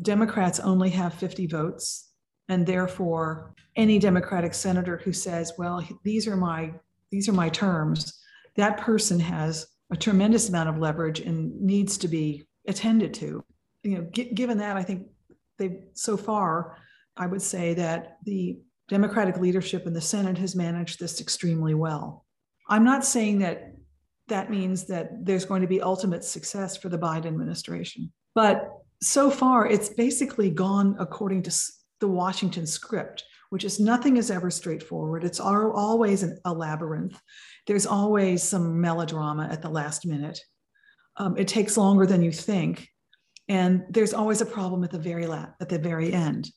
Democrats 0.01 0.61
only 0.61 0.91
have 0.91 1.13
50 1.15 1.49
votes, 1.49 2.13
and 2.49 2.65
therefore 2.65 3.53
any 3.75 3.99
Democratic 3.99 4.55
senator 4.55 4.99
who 4.99 5.13
says, 5.13 5.55
"Well, 5.59 5.85
these 6.05 6.29
are 6.29 6.37
my 6.37 6.73
these 7.11 7.29
are 7.29 7.33
my 7.33 7.49
terms," 7.49 8.17
that 8.55 8.79
person 8.79 9.19
has 9.19 9.67
a 9.91 9.97
tremendous 9.97 10.49
amount 10.49 10.69
of 10.69 10.79
leverage 10.79 11.19
and 11.19 11.61
needs 11.61 11.99
to 11.99 12.07
be 12.07 12.47
attended 12.69 13.13
to 13.15 13.45
you 13.83 13.99
know, 13.99 14.09
g- 14.13 14.33
given 14.33 14.59
that, 14.59 14.77
I 14.77 14.83
think 14.83 15.09
they 15.59 15.85
so 15.95 16.17
far, 16.17 16.77
I 17.17 17.27
would 17.27 17.43
say 17.43 17.75
that 17.75 18.19
the 18.25 18.59
Democratic 18.89 19.37
leadership 19.39 19.87
in 19.87 19.93
the 19.93 20.01
Senate 20.01 20.39
has 20.39 20.57
managed 20.57 20.99
this 20.99 21.21
extremely 21.21 21.75
well. 21.75 22.27
I'm 22.69 22.85
not 22.85 23.05
saying 23.05 23.39
that 23.41 23.75
that 24.29 24.51
means 24.51 24.85
that 24.87 25.25
there's 25.25 25.45
going 25.45 25.63
to 25.63 25.69
be 25.69 25.81
ultimate 25.81 26.25
success 26.25 26.77
for 26.77 26.89
the 26.89 26.99
Biden 26.99 27.27
administration, 27.27 28.13
but 28.35 28.71
so 29.03 29.31
far 29.31 29.67
it's 29.67 29.89
basically 29.89 30.51
gone 30.51 30.97
according 30.99 31.43
to 31.43 31.55
the 32.01 32.09
Washington 32.09 32.67
script, 32.67 33.25
which 33.51 33.65
is 33.65 33.81
nothing 33.81 34.17
is 34.17 34.31
ever 34.31 34.51
straightforward. 34.51 35.25
It's 35.25 35.41
always 35.41 36.23
an, 36.23 36.39
a 36.45 36.53
labyrinth. 36.53 37.21
There's 37.67 37.87
always 37.87 38.43
some 38.43 38.81
melodrama 38.81 39.49
at 39.51 39.63
the 39.63 39.69
last 39.69 40.07
minute. 40.07 40.41
Um, 41.17 41.37
it 41.37 41.49
takes 41.49 41.77
longer 41.77 42.07
than 42.07 42.23
you 42.23 42.33
think 42.33 42.89
and 43.51 43.85
there's 43.91 44.15
always 44.15 44.41
a 44.41 44.47
problem 44.47 44.83
at 44.85 44.91
the 44.91 44.99
very 44.99 45.27
at 45.31 45.69
the 45.69 45.79
very 45.79 46.13
end 46.13 46.51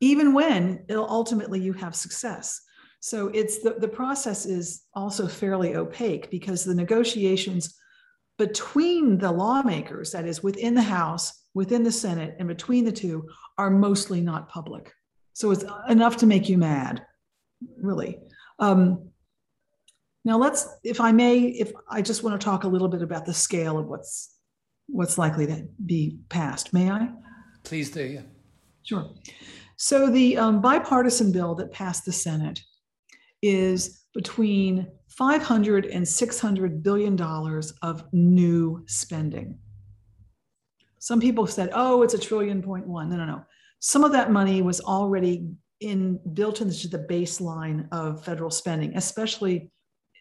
even 0.00 0.32
when 0.32 0.84
ultimately 0.90 1.60
you 1.60 1.72
have 1.74 1.94
success. 1.94 2.62
So 3.00 3.28
it's 3.28 3.62
the, 3.62 3.76
the 3.78 3.88
process 3.88 4.46
is 4.46 4.82
also 4.94 5.26
fairly 5.26 5.76
opaque 5.76 6.30
because 6.30 6.64
the 6.64 6.74
negotiations 6.74 7.76
between 8.38 9.18
the 9.18 9.30
lawmakers 9.30 10.12
that 10.12 10.26
is 10.26 10.42
within 10.42 10.74
the 10.74 10.82
house 10.82 11.36
within 11.52 11.82
the 11.82 11.92
senate 11.92 12.36
and 12.38 12.46
between 12.46 12.84
the 12.84 12.92
two 12.92 13.28
are 13.58 13.70
mostly 13.70 14.20
not 14.20 14.48
public. 14.48 14.92
So 15.32 15.50
it's 15.50 15.64
enough 15.88 16.16
to 16.18 16.26
make 16.26 16.48
you 16.48 16.56
mad 16.56 17.04
really. 17.76 18.18
Um, 18.58 19.10
now 20.22 20.36
let's 20.36 20.68
if 20.84 21.00
i 21.00 21.12
may 21.12 21.38
if 21.38 21.72
i 21.90 22.02
just 22.02 22.22
want 22.22 22.38
to 22.38 22.44
talk 22.44 22.64
a 22.64 22.68
little 22.68 22.88
bit 22.88 23.00
about 23.00 23.24
the 23.24 23.32
scale 23.32 23.78
of 23.78 23.86
what's 23.86 24.36
what's 24.92 25.18
likely 25.18 25.46
to 25.46 25.66
be 25.84 26.18
passed. 26.28 26.72
May 26.72 26.90
I? 26.90 27.08
Please 27.64 27.90
do, 27.90 28.04
yeah. 28.04 28.22
Sure. 28.82 29.10
So 29.76 30.10
the 30.10 30.36
um, 30.36 30.60
bipartisan 30.60 31.32
bill 31.32 31.54
that 31.56 31.72
passed 31.72 32.04
the 32.04 32.12
Senate 32.12 32.60
is 33.42 34.04
between 34.14 34.86
500 35.08 35.86
and 35.86 36.06
600 36.06 36.82
billion 36.82 37.16
dollars 37.16 37.72
of 37.82 38.04
new 38.12 38.84
spending. 38.86 39.58
Some 40.98 41.20
people 41.20 41.46
said, 41.46 41.70
"Oh, 41.72 42.02
it's 42.02 42.14
a 42.14 42.18
trillion 42.18 42.62
point 42.62 42.86
one." 42.86 43.08
No, 43.08 43.16
no, 43.16 43.24
no. 43.24 43.44
Some 43.80 44.04
of 44.04 44.12
that 44.12 44.30
money 44.30 44.60
was 44.60 44.80
already 44.80 45.48
in 45.80 46.20
built 46.34 46.60
into 46.60 46.88
the 46.88 46.98
baseline 46.98 47.88
of 47.90 48.22
federal 48.24 48.50
spending, 48.50 48.96
especially 48.96 49.70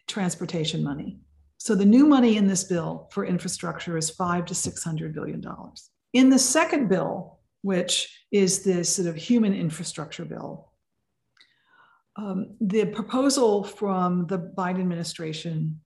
transportation 0.08 0.84
money. 0.84 1.20
So 1.60 1.76
the 1.76 1.86
new 1.86 2.06
money 2.06 2.38
in 2.38 2.48
this 2.48 2.64
bill 2.64 3.10
for 3.12 3.26
infrastructure 3.26 3.98
is 3.98 4.10
five 4.10 4.46
to 4.46 4.56
six 4.56 4.82
hundred 4.82 5.14
billion 5.14 5.42
dollars. 5.42 5.90
In 6.14 6.30
the 6.30 6.40
second 6.40 6.88
bill, 6.88 7.40
which 7.62 8.26
is 8.32 8.64
this 8.64 8.96
sort 8.96 9.10
of 9.10 9.16
human 9.18 9.54
infrastructure 9.54 10.24
bill, 10.24 10.72
um, 12.16 12.56
the 12.62 12.86
proposal 12.86 13.66
from 13.66 14.26
the 14.28 14.40
Biden 14.40 14.80
administration 14.80 15.82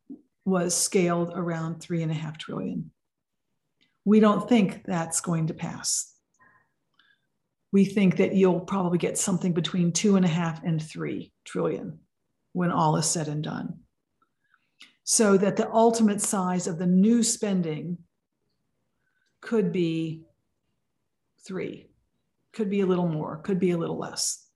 was 0.46 0.76
scaled 0.76 1.32
around 1.34 1.80
three 1.80 2.04
and 2.04 2.12
a 2.12 2.16
half 2.16 2.38
trillion. 2.38 2.92
We 4.06 4.20
don't 4.20 4.48
think 4.48 4.84
that's 4.86 5.22
going 5.22 5.48
to 5.48 5.54
pass. 5.56 6.14
We 7.72 7.86
think 7.86 8.18
that 8.18 8.36
you'll 8.36 8.60
probably 8.60 9.00
get 9.00 9.18
something 9.18 9.54
between 9.54 9.92
two 9.92 10.18
and 10.18 10.26
a 10.26 10.30
half 10.30 10.64
and 10.64 10.80
three 10.80 11.34
trillion 11.46 12.00
when 12.52 12.72
all 12.72 12.96
is 12.98 13.08
said 13.08 13.28
and 13.28 13.44
done 13.44 13.80
so 15.04 15.38
that 15.38 15.58
the 15.58 15.72
ultimate 15.72 16.22
size 16.22 16.68
of 16.68 16.78
the 16.78 16.88
new 16.88 17.24
spending 17.24 17.98
could 19.42 19.72
be 19.72 20.24
three, 21.46 21.90
could 22.54 22.70
be 22.70 22.82
a 22.82 22.86
little 22.86 23.08
more, 23.08 23.38
could 23.38 23.60
be 23.60 23.72
a 23.72 23.78
little 23.78 23.98
less. 23.98 24.48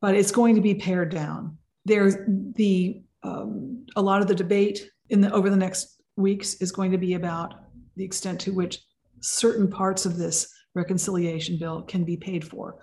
But 0.00 0.16
it's 0.16 0.32
going 0.32 0.56
to 0.56 0.60
be 0.60 0.74
pared 0.74 1.10
down. 1.10 1.58
There's 1.84 2.16
the 2.54 3.02
um, 3.22 3.86
a 3.94 4.02
lot 4.02 4.20
of 4.20 4.26
the 4.26 4.34
debate 4.34 4.90
in 5.10 5.20
the 5.20 5.32
over 5.32 5.48
the 5.48 5.56
next 5.56 6.02
weeks 6.16 6.54
is 6.54 6.72
going 6.72 6.90
to 6.90 6.98
be 6.98 7.14
about 7.14 7.54
the 7.96 8.04
extent 8.04 8.40
to 8.40 8.52
which 8.52 8.82
certain 9.20 9.70
parts 9.70 10.04
of 10.04 10.16
this 10.16 10.52
reconciliation 10.74 11.56
bill 11.58 11.82
can 11.82 12.04
be 12.04 12.16
paid 12.16 12.44
for. 12.44 12.78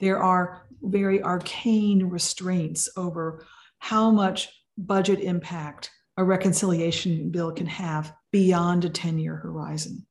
There 0.00 0.22
are 0.22 0.66
very 0.82 1.22
arcane 1.22 2.04
restraints 2.04 2.88
over 2.96 3.46
how 3.78 4.10
much 4.10 4.59
budget 4.86 5.20
impact 5.20 5.90
a 6.16 6.24
reconciliation 6.24 7.30
bill 7.30 7.52
can 7.52 7.66
have 7.66 8.12
beyond 8.30 8.84
a 8.84 8.90
10 8.90 9.18
year 9.18 9.36
horizon. 9.36 10.06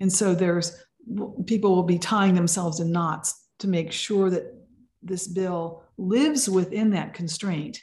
And 0.00 0.12
so 0.12 0.34
there's 0.34 0.76
people 1.46 1.74
will 1.74 1.82
be 1.82 1.98
tying 1.98 2.34
themselves 2.34 2.80
in 2.80 2.92
knots 2.92 3.48
to 3.58 3.68
make 3.68 3.92
sure 3.92 4.30
that 4.30 4.54
this 5.02 5.26
bill 5.26 5.84
lives 5.98 6.48
within 6.48 6.90
that 6.90 7.14
constraint. 7.14 7.78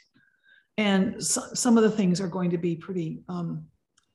And 0.76 1.22
so, 1.22 1.42
some 1.54 1.76
of 1.76 1.82
the 1.82 1.90
things 1.90 2.20
are 2.20 2.28
going 2.28 2.50
to 2.50 2.58
be 2.58 2.76
pretty 2.76 3.22
um, 3.28 3.66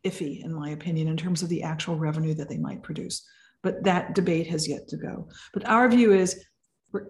iffy, 0.06 0.44
in 0.44 0.54
my 0.54 0.70
opinion, 0.70 1.08
in 1.08 1.18
terms 1.18 1.42
of 1.42 1.50
the 1.50 1.64
actual 1.64 1.98
revenue 1.98 2.34
that 2.36 2.50
they 2.50 2.58
might 2.58 2.84
produce. 2.84 3.26
But 3.62 3.84
that 3.84 4.16
debate 4.16 4.48
has 4.48 4.68
yet 4.68 4.88
to 4.90 4.98
go. 4.98 5.28
But 5.54 5.68
our 5.68 5.88
view 5.90 6.14
is 6.14 6.44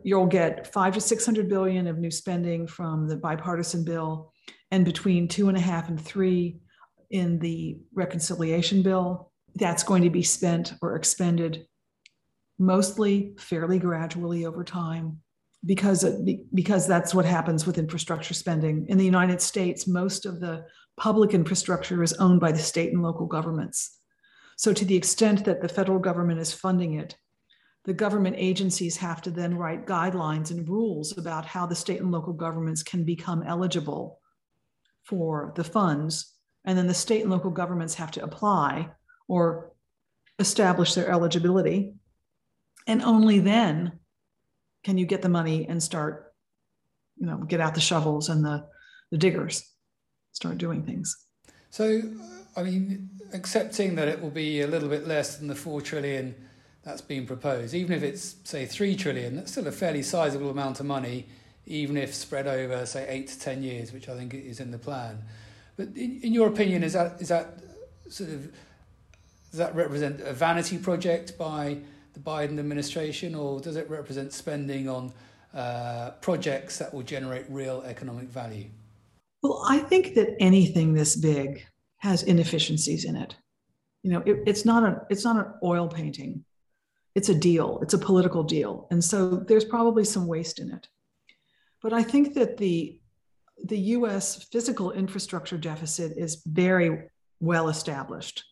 you'll 0.03 0.27
get 0.27 0.71
five 0.71 0.93
to 0.93 1.01
600 1.01 1.49
billion 1.49 1.87
of 1.87 1.97
new 1.97 2.11
spending 2.11 2.67
from 2.67 3.07
the 3.07 3.17
bipartisan 3.17 3.83
bill 3.83 4.31
and 4.73 4.83
between 4.83 5.27
two 5.27 5.49
and 5.49 5.57
a 5.57 5.61
half 5.61 5.87
and 5.87 6.01
three 6.01 6.57
in 7.11 7.37
the 7.37 7.77
reconciliation 7.93 8.81
bill. 8.81 9.31
That's 9.53 9.83
going 9.83 10.01
to 10.01 10.09
be 10.09 10.23
spent 10.23 10.73
or 10.81 10.95
expended 10.95 11.67
mostly 12.57 13.35
fairly 13.37 13.77
gradually 13.77 14.47
over 14.47 14.63
time 14.63 15.19
because 15.63 16.03
it, 16.03 16.55
because 16.55 16.87
that's 16.87 17.13
what 17.13 17.23
happens 17.23 17.67
with 17.67 17.77
infrastructure 17.77 18.33
spending 18.33 18.87
in 18.89 18.97
the 18.97 19.05
United 19.05 19.41
States 19.41 19.87
most 19.87 20.25
of 20.25 20.39
the 20.39 20.65
public 20.97 21.35
infrastructure 21.35 22.01
is 22.01 22.13
owned 22.13 22.39
by 22.39 22.51
the 22.51 22.57
state 22.59 22.93
and 22.93 23.01
local 23.01 23.25
governments 23.25 23.99
so 24.55 24.71
to 24.71 24.85
the 24.85 24.95
extent 24.95 25.45
that 25.45 25.61
the 25.61 25.69
federal 25.69 25.99
government 25.99 26.39
is 26.39 26.53
funding 26.53 26.93
it 26.93 27.15
the 27.85 27.93
government 27.93 28.35
agencies 28.37 28.97
have 28.97 29.21
to 29.21 29.31
then 29.31 29.57
write 29.57 29.87
guidelines 29.87 30.51
and 30.51 30.69
rules 30.69 31.17
about 31.17 31.45
how 31.45 31.65
the 31.65 31.75
state 31.75 32.01
and 32.01 32.11
local 32.11 32.33
governments 32.33 32.83
can 32.83 33.03
become 33.03 33.41
eligible 33.43 34.19
for 35.03 35.53
the 35.55 35.63
funds, 35.63 36.33
and 36.65 36.77
then 36.77 36.87
the 36.87 36.93
state 36.93 37.21
and 37.21 37.31
local 37.31 37.51
governments 37.51 37.95
have 37.95 38.11
to 38.11 38.23
apply 38.23 38.89
or 39.27 39.71
establish 40.39 40.93
their 40.93 41.09
eligibility. 41.09 41.93
And 42.87 43.01
only 43.01 43.39
then 43.39 43.99
can 44.83 44.97
you 44.97 45.05
get 45.05 45.21
the 45.21 45.29
money 45.29 45.67
and 45.67 45.81
start, 45.81 46.33
you 47.17 47.25
know, 47.25 47.37
get 47.37 47.61
out 47.61 47.75
the 47.75 47.81
shovels 47.81 48.29
and 48.29 48.43
the, 48.43 48.65
the 49.11 49.17
diggers, 49.17 49.63
start 50.31 50.57
doing 50.57 50.83
things. 50.83 51.15
So, 51.69 52.01
I 52.55 52.63
mean, 52.63 53.09
accepting 53.33 53.95
that 53.95 54.07
it 54.07 54.21
will 54.21 54.29
be 54.29 54.61
a 54.61 54.67
little 54.67 54.89
bit 54.89 55.07
less 55.07 55.37
than 55.37 55.47
the 55.47 55.55
four 55.55 55.81
trillion 55.81 56.35
that's 56.83 57.01
being 57.01 57.25
proposed, 57.25 57.73
even 57.73 57.95
if 57.95 58.03
it's 58.03 58.35
say 58.43 58.65
three 58.65 58.95
trillion, 58.95 59.37
that's 59.37 59.51
still 59.51 59.67
a 59.67 59.71
fairly 59.71 60.03
sizable 60.03 60.49
amount 60.49 60.79
of 60.79 60.85
money 60.85 61.29
even 61.65 61.97
if 61.97 62.13
spread 62.13 62.47
over, 62.47 62.85
say, 62.85 63.05
eight 63.07 63.27
to 63.29 63.39
10 63.39 63.63
years, 63.63 63.91
which 63.91 64.09
I 64.09 64.17
think 64.17 64.33
is 64.33 64.59
in 64.59 64.71
the 64.71 64.77
plan. 64.77 65.19
But 65.77 65.89
in, 65.95 66.19
in 66.21 66.33
your 66.33 66.47
opinion, 66.47 66.83
is 66.83 66.93
that, 66.93 67.21
is 67.21 67.29
that 67.29 67.59
sort 68.09 68.29
of, 68.29 68.51
does 69.51 69.59
that 69.59 69.75
represent 69.75 70.21
a 70.21 70.33
vanity 70.33 70.77
project 70.77 71.37
by 71.37 71.77
the 72.13 72.19
Biden 72.19 72.59
administration, 72.59 73.33
or 73.35 73.59
does 73.59 73.75
it 73.75 73.89
represent 73.89 74.33
spending 74.33 74.87
on 74.87 75.11
uh, 75.53 76.11
projects 76.21 76.77
that 76.79 76.93
will 76.93 77.01
generate 77.01 77.45
real 77.49 77.83
economic 77.85 78.27
value? 78.27 78.65
Well, 79.41 79.63
I 79.67 79.79
think 79.79 80.15
that 80.15 80.35
anything 80.39 80.93
this 80.93 81.15
big 81.15 81.65
has 81.97 82.23
inefficiencies 82.23 83.05
in 83.05 83.15
it. 83.15 83.35
You 84.03 84.11
know, 84.11 84.23
it, 84.25 84.43
it's 84.45 84.65
not 84.65 84.83
a 84.83 85.05
it's 85.09 85.23
not 85.23 85.37
an 85.37 85.53
oil 85.63 85.87
painting. 85.87 86.43
It's 87.15 87.29
a 87.29 87.35
deal. 87.35 87.79
It's 87.81 87.93
a 87.93 87.97
political 87.97 88.43
deal, 88.43 88.87
and 88.91 89.03
so 89.03 89.37
there's 89.37 89.65
probably 89.65 90.03
some 90.03 90.27
waste 90.27 90.59
in 90.59 90.71
it. 90.71 90.87
But 91.83 91.93
I 91.93 92.01
think 92.01 92.33
that 92.33 92.57
the 92.57 92.99
the 93.65 93.77
U.S. 93.77 94.45
physical 94.51 94.91
infrastructure 94.91 95.57
deficit 95.57 96.13
is 96.17 96.41
very 96.45 97.03
well 97.39 97.69
established 97.69 98.43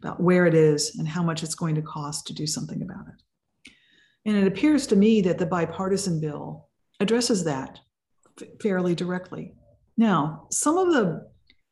about 0.00 0.20
where 0.20 0.46
it 0.46 0.54
is 0.54 0.96
and 0.96 1.08
how 1.08 1.22
much 1.22 1.42
it's 1.42 1.54
going 1.54 1.74
to 1.76 1.82
cost 1.82 2.26
to 2.26 2.34
do 2.34 2.46
something 2.46 2.82
about 2.82 3.06
it. 3.08 3.72
And 4.26 4.36
it 4.36 4.46
appears 4.46 4.86
to 4.88 4.96
me 4.96 5.22
that 5.22 5.38
the 5.38 5.46
bipartisan 5.46 6.20
bill 6.20 6.68
addresses 7.00 7.44
that 7.44 7.80
fairly 8.60 8.94
directly. 8.94 9.54
Now, 9.96 10.46
some 10.50 10.76
of 10.76 10.92
the 10.92 11.30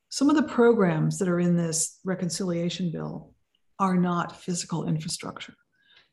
some 0.09 0.31
of 0.31 0.37
the 0.37 0.43
programs 0.43 1.19
that 1.19 1.29
are 1.29 1.41
in 1.41 1.57
this 1.57 1.99
reconciliation 2.05 2.91
bill 2.93 3.33
are 3.79 3.97
not 3.97 4.41
physical 4.41 4.87
infrastructure. 4.87 5.55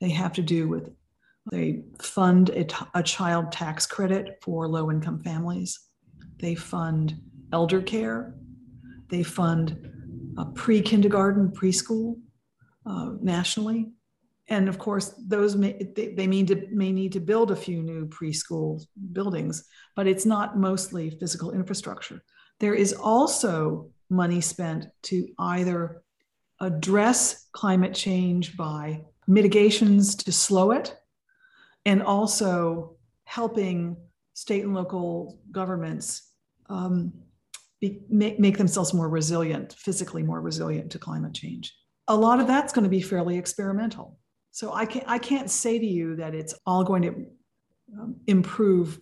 They 0.02 0.10
have 0.12 0.34
to 0.34 0.42
do 0.42 0.68
with 0.68 0.90
they 1.52 1.84
fund 2.02 2.50
a, 2.50 2.64
t- 2.64 2.76
a 2.94 3.04
child 3.04 3.52
tax 3.52 3.86
credit 3.86 4.40
for 4.42 4.68
low 4.68 4.92
income 4.92 5.22
families. 5.24 5.80
They 6.40 6.56
fund 6.56 7.20
elder 7.52 7.82
care. 7.82 8.36
They 9.10 9.24
fund 9.24 9.90
pre 10.56 10.82
kindergarten, 10.82 11.50
preschool 11.50 12.20
uh, 12.86 13.12
nationally. 13.22 13.92
And 14.48 14.68
of 14.68 14.80
course, 14.80 15.14
those 15.28 15.56
may, 15.56 15.78
they, 15.96 16.14
they 16.14 16.28
mean 16.28 16.46
to, 16.48 16.68
may 16.72 16.92
need 16.92 17.14
to 17.14 17.20
build 17.20 17.52
a 17.52 17.56
few 17.56 17.84
new 17.84 18.08
preschool 18.08 18.84
buildings, 19.12 19.66
but 19.96 20.08
it's 20.08 20.26
not 20.26 20.58
mostly 20.58 21.12
physical 21.12 21.52
infrastructure. 21.52 22.24
There 22.60 22.74
is 22.74 22.94
also 22.94 23.92
money 24.10 24.42
spent 24.42 24.88
to 25.04 25.28
either 25.38 26.02
address 26.60 27.48
climate 27.52 27.94
change 27.94 28.58
by 28.58 29.02
mitigations 29.28 30.16
to 30.16 30.32
slow 30.32 30.72
it, 30.72 30.96
and 31.90 32.04
also 32.04 32.96
helping 33.24 33.98
state 34.34 34.64
and 34.64 34.76
local 34.76 35.40
governments 35.52 36.32
um, 36.70 37.12
be, 37.82 38.02
make, 38.10 38.40
make 38.40 38.60
themselves 38.60 38.94
more 38.94 39.10
resilient, 39.10 39.74
physically 39.74 40.22
more 40.22 40.40
resilient 40.40 40.92
to 40.92 41.00
climate 41.00 41.34
change. 41.34 41.76
A 42.08 42.16
lot 42.16 42.40
of 42.40 42.46
that's 42.46 42.72
going 42.74 42.84
to 42.84 42.90
be 42.90 43.02
fairly 43.02 43.40
experimental. 43.40 44.20
So 44.52 44.72
I 44.72 44.86
can't, 44.86 45.06
I 45.08 45.18
can't 45.18 45.50
say 45.50 45.80
to 45.80 45.86
you 45.86 46.16
that 46.18 46.36
it's 46.36 46.54
all 46.68 46.84
going 46.84 47.02
to 47.02 47.14
um, 48.00 48.18
improve 48.28 49.00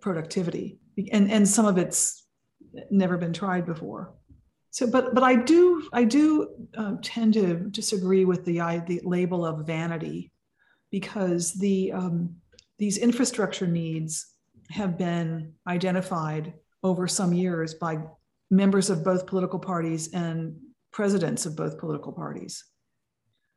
productivity. 0.00 0.78
And, 1.12 1.30
and 1.30 1.46
some 1.46 1.66
of 1.66 1.76
it's 1.76 2.24
never 2.90 3.18
been 3.18 3.34
tried 3.34 3.66
before. 3.66 4.14
So, 4.70 4.86
but 4.90 5.14
but 5.14 5.22
I 5.22 5.36
do 5.36 5.88
I 5.92 6.02
do 6.02 6.48
uh, 6.76 6.94
tend 7.00 7.34
to 7.34 7.54
disagree 7.70 8.24
with 8.24 8.44
the 8.44 8.58
the 8.88 9.00
label 9.04 9.46
of 9.46 9.64
vanity, 9.66 10.32
because 10.94 11.54
the 11.54 11.90
um, 11.90 12.36
these 12.78 12.98
infrastructure 12.98 13.66
needs 13.66 14.34
have 14.70 14.96
been 14.96 15.52
identified 15.66 16.52
over 16.84 17.08
some 17.08 17.32
years 17.32 17.74
by 17.74 17.98
members 18.48 18.90
of 18.90 19.02
both 19.02 19.26
political 19.26 19.58
parties 19.58 20.12
and 20.12 20.54
presidents 20.92 21.46
of 21.46 21.56
both 21.56 21.80
political 21.80 22.12
parties. 22.12 22.62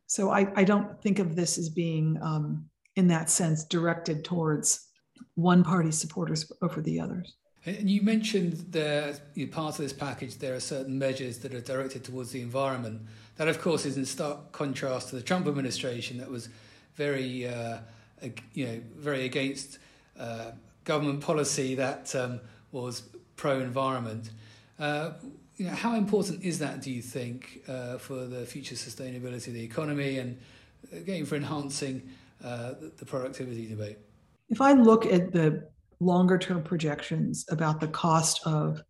So 0.07 0.31
I, 0.31 0.51
I 0.55 0.63
don't 0.63 0.99
think 1.03 1.19
of 1.19 1.35
this 1.35 1.59
as 1.59 1.69
being, 1.69 2.17
um, 2.23 2.65
in 2.95 3.07
that 3.09 3.29
sense, 3.29 3.65
directed 3.65 4.25
towards 4.25 4.87
one 5.35 5.63
party's 5.63 5.99
supporters 5.99 6.51
over 6.63 6.81
the 6.81 6.99
others. 6.99 7.35
And 7.67 7.87
you 7.87 8.01
mentioned 8.01 8.53
that 8.71 9.21
part 9.51 9.75
of 9.75 9.77
this 9.77 9.93
package, 9.93 10.37
there 10.37 10.55
are 10.55 10.59
certain 10.59 10.97
measures 10.97 11.37
that 11.39 11.53
are 11.53 11.61
directed 11.61 12.03
towards 12.03 12.31
the 12.31 12.41
environment. 12.41 13.03
That, 13.35 13.47
of 13.47 13.61
course, 13.61 13.85
is 13.85 13.95
in 13.95 14.07
stark 14.07 14.51
contrast 14.53 15.09
to 15.09 15.17
the 15.17 15.21
Trump 15.21 15.45
administration 15.45 16.17
that 16.17 16.31
was 16.31 16.49
very, 16.97 17.47
uh, 17.47 17.77
you 18.53 18.65
know, 18.65 18.81
very 18.97 19.25
against 19.25 19.77
uh, 20.19 20.51
government 20.83 21.21
policy 21.21 21.75
that 21.75 22.13
um, 22.15 22.41
was 22.71 23.03
pro-environment. 23.35 24.31
Uh, 24.79 25.11
you 25.55 25.65
know, 25.65 25.73
how 25.73 25.95
important 25.95 26.43
is 26.43 26.59
that, 26.59 26.81
do 26.81 26.91
you 26.91 27.01
think, 27.01 27.61
uh, 27.67 27.97
for 27.97 28.25
the 28.25 28.45
future 28.45 28.75
sustainability 28.75 29.47
of 29.47 29.53
the 29.53 29.63
economy 29.63 30.17
and 30.17 30.37
again 30.91 31.25
for 31.25 31.35
enhancing 31.35 32.01
uh, 32.43 32.73
the 32.97 33.05
productivity 33.05 33.67
debate? 33.67 33.97
If 34.49 34.61
I 34.61 34.73
look 34.73 35.05
at 35.05 35.31
the 35.31 35.69
longer 35.99 36.37
term 36.37 36.63
projections 36.63 37.45
about 37.49 37.79
the 37.79 37.87
cost 37.87 38.41
of 38.45 38.81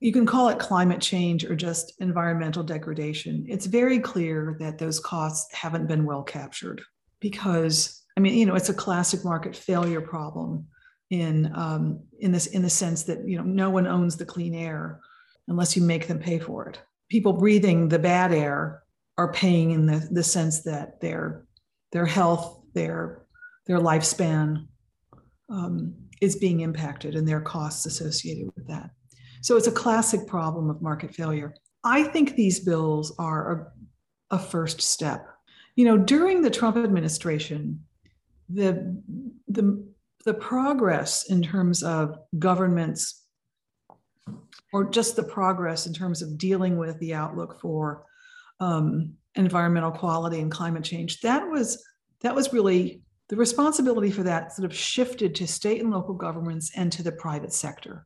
you 0.00 0.12
can 0.12 0.26
call 0.26 0.48
it 0.48 0.58
climate 0.58 1.00
change 1.00 1.44
or 1.44 1.54
just 1.54 1.92
environmental 2.00 2.64
degradation. 2.64 3.46
It's 3.48 3.66
very 3.66 4.00
clear 4.00 4.56
that 4.58 4.76
those 4.76 4.98
costs 4.98 5.54
haven't 5.54 5.86
been 5.86 6.04
well 6.04 6.24
captured 6.24 6.82
because, 7.20 8.02
I 8.16 8.20
mean, 8.20 8.34
you 8.34 8.46
know, 8.46 8.54
it's 8.54 8.68
a 8.68 8.74
classic 8.74 9.24
market 9.24 9.56
failure 9.56 10.00
problem 10.00 10.66
in 11.10 11.50
um, 11.54 12.02
in 12.20 12.32
this 12.32 12.46
in 12.46 12.62
the 12.62 12.70
sense 12.70 13.04
that 13.04 13.26
you 13.26 13.36
know 13.36 13.44
no 13.44 13.70
one 13.70 13.86
owns 13.86 14.16
the 14.16 14.26
clean 14.26 14.54
air 14.54 15.00
unless 15.48 15.76
you 15.76 15.82
make 15.82 16.06
them 16.06 16.18
pay 16.18 16.38
for 16.38 16.68
it. 16.68 16.80
People 17.10 17.32
breathing 17.32 17.88
the 17.88 17.98
bad 17.98 18.32
air 18.32 18.82
are 19.16 19.32
paying 19.32 19.70
in 19.70 19.86
the, 19.86 20.06
the 20.10 20.22
sense 20.22 20.62
that 20.62 21.00
their 21.00 21.44
their 21.92 22.06
health, 22.06 22.62
their 22.74 23.24
their 23.66 23.78
lifespan 23.78 24.66
um, 25.50 25.94
is 26.20 26.36
being 26.36 26.60
impacted 26.60 27.14
and 27.14 27.26
their 27.26 27.40
costs 27.40 27.86
associated 27.86 28.50
with 28.54 28.66
that. 28.68 28.90
So 29.42 29.56
it's 29.56 29.66
a 29.66 29.72
classic 29.72 30.26
problem 30.26 30.68
of 30.68 30.82
market 30.82 31.14
failure. 31.14 31.54
I 31.84 32.02
think 32.02 32.34
these 32.34 32.60
bills 32.60 33.14
are 33.18 33.72
a, 34.30 34.36
a 34.36 34.38
first 34.38 34.80
step. 34.80 35.26
You 35.78 35.84
know, 35.84 35.96
during 35.96 36.42
the 36.42 36.50
Trump 36.50 36.76
administration, 36.76 37.84
the 38.48 39.00
the 39.46 39.86
the 40.24 40.34
progress 40.34 41.30
in 41.30 41.40
terms 41.40 41.84
of 41.84 42.18
governments 42.36 43.22
or 44.72 44.90
just 44.90 45.14
the 45.14 45.22
progress 45.22 45.86
in 45.86 45.94
terms 45.94 46.20
of 46.20 46.36
dealing 46.36 46.78
with 46.78 46.98
the 46.98 47.14
outlook 47.14 47.60
for 47.60 48.04
um, 48.58 49.12
environmental 49.36 49.92
quality 49.92 50.40
and 50.40 50.50
climate 50.50 50.82
change 50.82 51.20
that 51.20 51.48
was 51.48 51.80
that 52.22 52.34
was 52.34 52.52
really 52.52 53.00
the 53.28 53.36
responsibility 53.36 54.10
for 54.10 54.24
that 54.24 54.52
sort 54.52 54.68
of 54.68 54.76
shifted 54.76 55.32
to 55.36 55.46
state 55.46 55.80
and 55.80 55.92
local 55.92 56.14
governments 56.14 56.72
and 56.74 56.90
to 56.90 57.04
the 57.04 57.12
private 57.12 57.52
sector. 57.52 58.04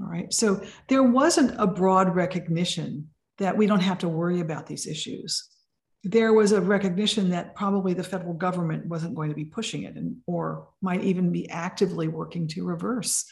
All 0.00 0.08
right? 0.08 0.32
So 0.32 0.60
there 0.88 1.04
wasn't 1.04 1.54
a 1.56 1.68
broad 1.68 2.16
recognition 2.16 3.10
that 3.38 3.56
we 3.56 3.68
don't 3.68 3.78
have 3.78 3.98
to 3.98 4.08
worry 4.08 4.40
about 4.40 4.66
these 4.66 4.88
issues 4.88 5.51
there 6.04 6.32
was 6.32 6.52
a 6.52 6.60
recognition 6.60 7.30
that 7.30 7.54
probably 7.54 7.94
the 7.94 8.02
federal 8.02 8.34
government 8.34 8.86
wasn't 8.86 9.14
going 9.14 9.28
to 9.28 9.36
be 9.36 9.44
pushing 9.44 9.84
it 9.84 9.96
and 9.96 10.16
or 10.26 10.68
might 10.80 11.02
even 11.04 11.30
be 11.30 11.48
actively 11.48 12.08
working 12.08 12.48
to 12.48 12.64
reverse 12.64 13.24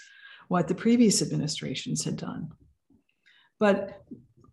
what 0.48 0.68
the 0.68 0.74
previous 0.74 1.20
administrations 1.20 2.04
had 2.04 2.16
done. 2.16 2.48
But 3.58 4.02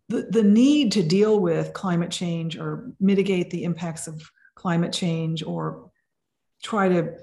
the, 0.09 0.27
the 0.29 0.43
need 0.43 0.91
to 0.93 1.03
deal 1.03 1.39
with 1.39 1.73
climate 1.73 2.11
change 2.11 2.57
or 2.57 2.91
mitigate 2.99 3.51
the 3.51 3.63
impacts 3.63 4.07
of 4.07 4.21
climate 4.55 4.93
change 4.93 5.43
or 5.43 5.91
try 6.63 6.89
to 6.89 7.15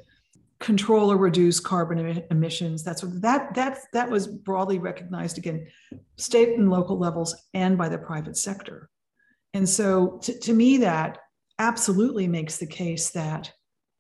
control 0.61 1.11
or 1.11 1.16
reduce 1.16 1.61
carbon 1.61 2.22
emissions 2.30 2.83
that's 2.85 3.02
what 3.02 3.20
that 3.20 3.52
that 3.54 3.80
that 3.92 4.09
was 4.09 4.26
broadly 4.26 4.78
recognized 4.78 5.37
again 5.37 5.66
state 6.16 6.57
and 6.57 6.70
local 6.70 6.96
levels 6.96 7.35
and 7.52 7.76
by 7.76 7.88
the 7.88 7.98
private 7.98 8.37
sector 8.37 8.88
and 9.54 9.68
so 9.68 10.18
to, 10.22 10.38
to 10.40 10.52
me, 10.52 10.78
that 10.78 11.18
absolutely 11.58 12.26
makes 12.26 12.58
the 12.58 12.66
case 12.66 13.10
that 13.10 13.50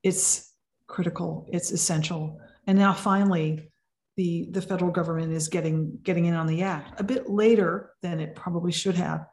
it's 0.02 0.52
critical, 0.88 1.48
it's 1.52 1.70
essential. 1.70 2.38
And 2.66 2.76
now 2.76 2.92
finally, 2.92 3.70
the, 4.16 4.48
the 4.50 4.60
federal 4.60 4.90
government 4.90 5.32
is 5.32 5.48
getting, 5.48 5.98
getting 6.02 6.26
in 6.26 6.34
on 6.34 6.46
the 6.46 6.62
act 6.62 7.00
a 7.00 7.04
bit 7.04 7.30
later 7.30 7.92
than 8.02 8.20
it 8.20 8.34
probably 8.34 8.72
should 8.72 8.96
have. 8.96 9.26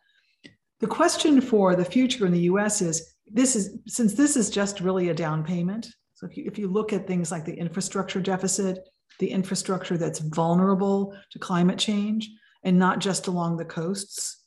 The 0.80 0.88
question 0.88 1.42
for 1.42 1.76
the 1.76 1.86
future 1.86 2.26
in 2.26 2.32
the 2.32 2.42
US 2.42 2.82
is 2.82 3.14
this 3.28 3.56
is 3.56 3.78
since 3.88 4.14
this 4.14 4.36
is 4.36 4.50
just 4.50 4.82
really 4.82 5.10
a 5.10 5.14
down 5.14 5.44
payment. 5.44 5.88
So 6.16 6.28
if 6.28 6.38
you, 6.38 6.44
if 6.46 6.58
you 6.58 6.68
look 6.68 6.94
at 6.94 7.08
things 7.08 7.32
like 7.32 7.46
the 7.46 7.54
infrastructure 7.54 8.20
deficit, 8.20 8.80
the 9.20 9.30
infrastructure 9.30 9.98
that's 9.98 10.20
vulnerable 10.20 11.16
to 11.32 11.40
climate 11.40 11.78
change, 11.78 12.30
and 12.64 12.78
not 12.78 13.00
just 13.00 13.28
along 13.28 13.58
the 13.58 13.66
coasts, 13.66 14.44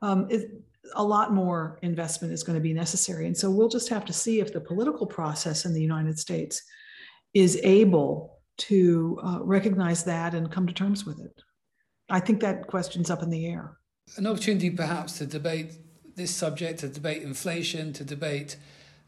um, 0.00 0.26
it, 0.30 0.50
a 0.96 1.04
lot 1.04 1.32
more 1.32 1.78
investment 1.82 2.32
is 2.32 2.42
going 2.42 2.56
to 2.56 2.62
be 2.62 2.72
necessary. 2.72 3.26
And 3.26 3.36
so 3.36 3.50
we'll 3.50 3.68
just 3.68 3.88
have 3.88 4.04
to 4.06 4.12
see 4.12 4.40
if 4.40 4.52
the 4.52 4.60
political 4.60 5.06
process 5.06 5.64
in 5.64 5.72
the 5.72 5.80
United 5.80 6.18
States 6.18 6.62
is 7.34 7.58
able 7.62 8.38
to 8.58 9.18
uh, 9.24 9.38
recognize 9.42 10.04
that 10.04 10.34
and 10.34 10.50
come 10.50 10.66
to 10.66 10.72
terms 10.72 11.04
with 11.04 11.20
it. 11.20 11.42
I 12.10 12.20
think 12.20 12.40
that 12.40 12.66
question's 12.66 13.10
up 13.10 13.22
in 13.22 13.30
the 13.30 13.46
air. 13.46 13.76
An 14.16 14.26
opportunity 14.26 14.70
perhaps 14.70 15.18
to 15.18 15.26
debate 15.26 15.72
this 16.14 16.34
subject, 16.34 16.80
to 16.80 16.88
debate 16.88 17.22
inflation, 17.22 17.92
to 17.94 18.04
debate 18.04 18.56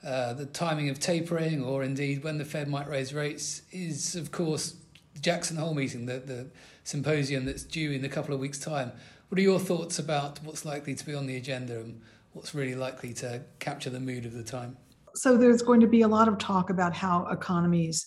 uh, 0.05 0.33
the 0.35 0.47
timing 0.47 0.88
of 0.88 0.99
tapering, 0.99 1.62
or 1.62 1.83
indeed 1.83 2.25
when 2.25 2.38
the 2.38 2.44
Fed 2.44 2.68
might 2.68 2.88
raise 2.88 3.12
rates, 3.12 3.62
is 3.73 4.16
of 4.16 4.31
course 4.31 4.77
Jackson 5.20 5.57
Hole 5.57 5.75
meeting, 5.75 6.07
the, 6.07 6.18
the 6.18 6.47
symposium 6.85 7.44
that's 7.44 7.62
due 7.62 7.92
in 7.92 8.05
a 8.05 8.09
couple 8.09 8.35
of 8.35 8.40
weeks' 8.40 8.59
time. 8.59 8.92
What 9.35 9.40
are 9.40 9.42
your 9.42 9.59
thoughts 9.59 9.99
about 9.99 10.38
what's 10.44 10.64
likely 10.64 10.94
to 10.94 11.05
be 11.05 11.12
on 11.12 11.27
the 11.27 11.37
agenda 11.37 11.81
and 11.81 12.01
what's 12.35 12.55
really 12.55 12.77
likely 12.77 13.12
to 13.14 13.42
capture 13.59 13.90
the 13.90 13.99
mood 13.99 14.27
of 14.27 14.33
the 14.33 14.44
time? 14.44 14.77
So, 15.16 15.37
there's 15.37 15.61
going 15.61 15.81
to 15.81 15.88
be 15.88 16.03
a 16.03 16.07
lot 16.07 16.29
of 16.29 16.38
talk 16.38 16.70
about 16.70 16.94
how 16.94 17.27
economies 17.27 18.07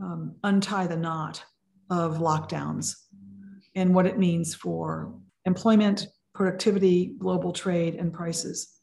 um, 0.00 0.34
untie 0.44 0.86
the 0.86 0.96
knot 0.96 1.44
of 1.90 2.16
lockdowns 2.16 2.94
and 3.74 3.94
what 3.94 4.06
it 4.06 4.18
means 4.18 4.54
for 4.54 5.12
employment, 5.44 6.06
productivity, 6.34 7.16
global 7.18 7.52
trade, 7.52 7.96
and 7.96 8.10
prices. 8.10 8.78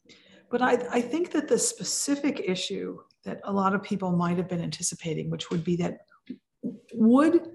But 0.51 0.61
I, 0.61 0.73
I 0.91 1.01
think 1.01 1.31
that 1.31 1.47
the 1.47 1.57
specific 1.57 2.43
issue 2.45 2.99
that 3.25 3.41
a 3.45 3.51
lot 3.51 3.73
of 3.73 3.81
people 3.81 4.11
might 4.11 4.37
have 4.37 4.47
been 4.47 4.61
anticipating, 4.61 5.31
which 5.31 5.49
would 5.49 5.63
be 5.63 5.75
that 5.77 6.01
would 6.93 7.47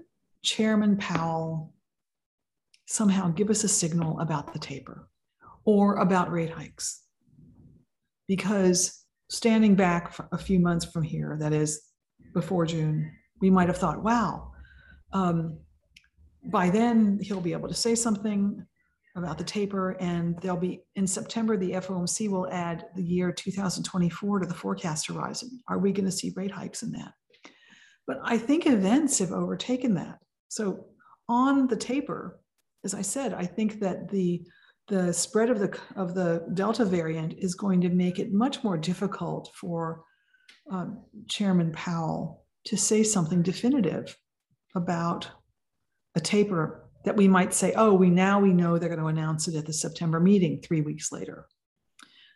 Chairman 0.43 0.97
Powell 0.97 1.73
somehow 2.89 3.29
give 3.29 3.51
us 3.51 3.63
a 3.63 3.67
signal 3.67 4.19
about 4.19 4.51
the 4.51 4.59
taper 4.59 5.07
or 5.63 5.97
about 5.97 6.31
rate 6.31 6.49
hikes? 6.49 7.03
Because 8.27 9.05
standing 9.29 9.75
back 9.75 10.15
a 10.31 10.37
few 10.37 10.59
months 10.59 10.85
from 10.85 11.03
here, 11.03 11.37
that 11.39 11.53
is 11.53 11.81
before 12.33 12.65
June, 12.65 13.11
we 13.41 13.51
might 13.51 13.67
have 13.67 13.77
thought, 13.77 14.03
wow, 14.03 14.51
um, 15.13 15.59
by 16.43 16.69
then 16.69 17.19
he'll 17.21 17.41
be 17.41 17.53
able 17.53 17.67
to 17.67 17.75
say 17.75 17.93
something 17.93 18.65
about 19.15 19.37
the 19.37 19.43
taper 19.43 19.91
and 19.99 20.39
there'll 20.41 20.57
be 20.57 20.81
in 20.95 21.05
september 21.05 21.57
the 21.57 21.71
fomc 21.71 22.29
will 22.29 22.47
add 22.51 22.85
the 22.95 23.03
year 23.03 23.31
2024 23.31 24.39
to 24.39 24.47
the 24.47 24.53
forecast 24.53 25.07
horizon. 25.07 25.49
Are 25.67 25.79
we 25.79 25.91
going 25.91 26.05
to 26.05 26.11
see 26.11 26.31
rate 26.35 26.51
hikes 26.51 26.83
in 26.83 26.91
that? 26.93 27.13
But 28.07 28.19
i 28.23 28.37
think 28.37 28.65
events 28.65 29.19
have 29.19 29.31
overtaken 29.31 29.93
that. 29.95 30.19
So 30.47 30.85
on 31.27 31.67
the 31.67 31.75
taper 31.75 32.39
as 32.83 32.93
i 32.93 33.01
said 33.01 33.33
i 33.33 33.45
think 33.45 33.79
that 33.79 34.09
the 34.09 34.41
the 34.87 35.13
spread 35.13 35.49
of 35.49 35.59
the 35.59 35.79
of 35.95 36.15
the 36.15 36.45
delta 36.53 36.83
variant 36.83 37.33
is 37.37 37.53
going 37.55 37.79
to 37.81 37.89
make 37.89 38.19
it 38.19 38.33
much 38.33 38.63
more 38.63 38.77
difficult 38.77 39.51
for 39.53 40.03
um, 40.71 41.03
chairman 41.27 41.71
powell 41.71 42.43
to 42.65 42.77
say 42.77 43.03
something 43.03 43.41
definitive 43.41 44.15
about 44.75 45.27
a 46.15 46.19
taper 46.19 46.89
that 47.05 47.15
we 47.15 47.27
might 47.27 47.53
say, 47.53 47.73
oh, 47.75 47.93
we 47.93 48.09
now 48.09 48.39
we 48.39 48.53
know 48.53 48.77
they're 48.77 48.89
going 48.89 48.99
to 48.99 49.07
announce 49.07 49.47
it 49.47 49.55
at 49.55 49.65
the 49.65 49.73
September 49.73 50.19
meeting 50.19 50.61
three 50.61 50.81
weeks 50.81 51.11
later. 51.11 51.47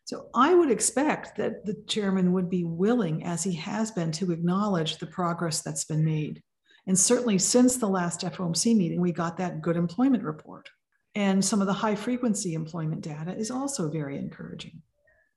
So 0.06 0.30
I 0.36 0.54
would 0.54 0.72
expect 0.72 1.38
that 1.38 1.66
the 1.66 1.82
chairman 1.88 2.34
would 2.34 2.50
be 2.50 2.64
willing, 2.64 3.24
as 3.24 3.44
he 3.44 3.56
has 3.56 3.92
been, 3.92 4.12
to 4.14 4.32
acknowledge 4.32 4.98
the 4.98 5.08
progress 5.08 5.62
that's 5.62 5.86
been 5.86 6.04
made. 6.04 6.42
And 6.88 6.98
certainly 6.98 7.38
since 7.38 7.78
the 7.78 7.88
last 7.88 8.22
FOMC 8.22 8.76
meeting, 8.76 9.00
we 9.00 9.12
got 9.12 9.38
that 9.38 9.62
good 9.62 9.78
employment 9.78 10.24
report. 10.24 10.70
And 11.16 11.44
some 11.44 11.62
of 11.62 11.68
the 11.68 11.74
high 11.74 11.96
frequency 11.96 12.54
employment 12.54 13.02
data 13.02 13.36
is 13.36 13.52
also 13.52 13.90
very 13.90 14.18
encouraging. 14.18 14.82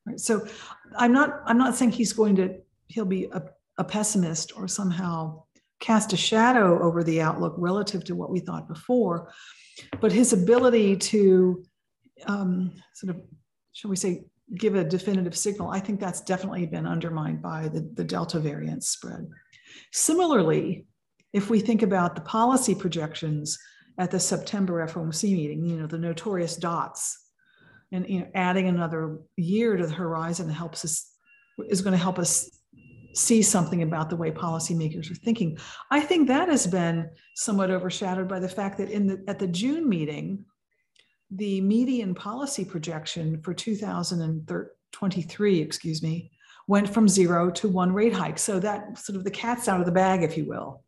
Right? 0.07 0.19
So 0.19 0.47
I'm 0.97 1.13
not, 1.13 1.43
I'm 1.45 1.59
not 1.59 1.77
saying 1.77 1.93
he's 1.93 2.13
going 2.13 2.37
to, 2.37 2.57
he'll 2.89 3.05
be 3.05 3.27
a, 3.33 3.43
a 3.79 3.85
pessimist 3.85 4.53
or 4.57 4.69
somehow 4.69 5.43
cast 5.81 6.13
a 6.13 6.17
shadow 6.17 6.83
over 6.83 7.05
the 7.05 7.21
outlook 7.21 7.55
relative 7.59 8.05
to 8.05 8.15
what 8.15 8.31
we 8.31 8.41
thought 8.41 8.69
before. 8.69 9.33
But 10.01 10.13
his 10.13 10.33
ability 10.33 10.97
to 10.97 11.63
um, 12.27 12.73
sort 12.95 13.15
of, 13.15 13.23
shall 13.73 13.91
we 13.91 13.97
say, 13.97 14.25
give 14.55 14.75
a 14.75 14.85
definitive 14.85 15.37
signal, 15.37 15.71
I 15.71 15.81
think 15.81 16.01
that's 16.01 16.21
definitely 16.21 16.67
been 16.67 16.87
undermined 16.87 17.43
by 17.43 17.69
the, 17.69 17.81
the 17.95 18.05
Delta 18.05 18.39
variant 18.39 18.85
spread. 18.85 19.29
Similarly, 19.93 20.87
if 21.37 21.51
we 21.51 21.61
think 21.61 21.83
about 21.83 22.15
the 22.15 22.23
policy 22.23 22.75
projections 22.75 23.59
at 23.99 24.11
the 24.11 24.19
September 24.19 24.87
FOMC 24.89 25.35
meeting, 25.35 25.67
you 25.67 25.77
know, 25.77 25.87
the 25.87 25.99
notorious 25.99 26.57
dots, 26.57 27.27
and 27.93 28.09
you 28.09 28.21
know, 28.21 28.29
adding 28.35 28.69
another 28.69 29.19
year 29.37 29.77
to 29.77 29.87
the 29.87 29.93
horizon 29.93 30.49
helps 30.49 30.83
us 30.83 31.13
is 31.69 31.83
going 31.83 31.93
to 31.93 32.03
help 32.03 32.19
us 32.19 32.51
see 33.15 33.43
something 33.43 33.83
about 33.83 34.09
the 34.09 34.17
way 34.17 34.31
policymakers 34.31 35.11
are 35.11 35.15
thinking. 35.15 35.59
I 35.91 36.01
think 36.01 36.29
that 36.29 36.49
has 36.49 36.67
been 36.67 37.11
somewhat 37.35 37.71
overshadowed 37.71 38.29
by 38.29 38.41
the 38.41 38.49
fact 38.49 38.79
that 38.79 38.91
in 38.91 39.07
the 39.07 39.23
at 39.29 39.39
the 39.39 39.47
June 39.47 39.87
meeting, 39.87 40.43
the 41.31 41.61
median 41.61 42.15
policy 42.15 42.65
projection 42.65 43.43
for 43.43 43.53
2023, 43.53 45.61
excuse 45.61 46.03
me, 46.03 46.31
went 46.67 46.89
from 46.89 47.09
zero 47.09 47.51
to 47.51 47.69
one 47.69 47.93
rate 47.93 48.15
hike. 48.15 48.39
So 48.39 48.59
that 48.61 48.99
sort 48.99 49.19
of 49.19 49.25
the 49.25 49.31
cat's 49.31 49.69
out 49.69 49.81
of 49.81 49.87
the 49.87 49.93
bag, 49.93 50.23
if 50.23 50.39
you 50.39 50.47
will, 50.47 50.83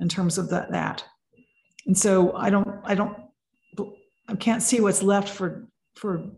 in 0.00 0.08
terms 0.08 0.38
of 0.38 0.48
that. 0.50 0.70
that. 0.72 1.04
And 1.86 1.96
so 1.96 2.34
I 2.36 2.50
don't, 2.50 2.68
I 2.84 2.94
don't, 2.94 3.16
I 4.28 4.36
can't 4.36 4.62
see 4.62 4.80
what's 4.80 5.02
left 5.02 5.28
for 5.28 5.66
for 5.96 6.30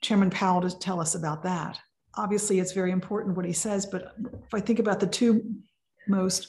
Chairman 0.00 0.30
Powell 0.30 0.60
to 0.60 0.78
tell 0.78 1.00
us 1.00 1.14
about 1.14 1.42
that 1.42 1.78
obviously 2.18 2.58
it's 2.58 2.72
very 2.72 2.90
important 2.90 3.36
what 3.36 3.46
he 3.46 3.52
says, 3.52 3.86
but 3.86 4.14
if 4.18 4.52
I 4.52 4.60
think 4.60 4.80
about 4.80 5.00
the 5.00 5.06
two 5.06 5.54
most 6.08 6.48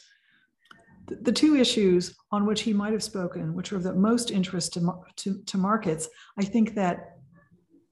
the 1.23 1.31
two 1.31 1.55
issues 1.55 2.15
on 2.31 2.45
which 2.45 2.61
he 2.61 2.71
might 2.71 2.93
have 2.93 3.01
spoken, 3.01 3.55
which 3.55 3.73
are 3.73 3.77
of 3.77 3.81
the 3.81 3.95
most 3.95 4.29
interest 4.29 4.73
to, 4.73 4.93
to, 5.15 5.41
to 5.47 5.57
markets, 5.57 6.07
I 6.37 6.43
think 6.43 6.75
that 6.75 7.17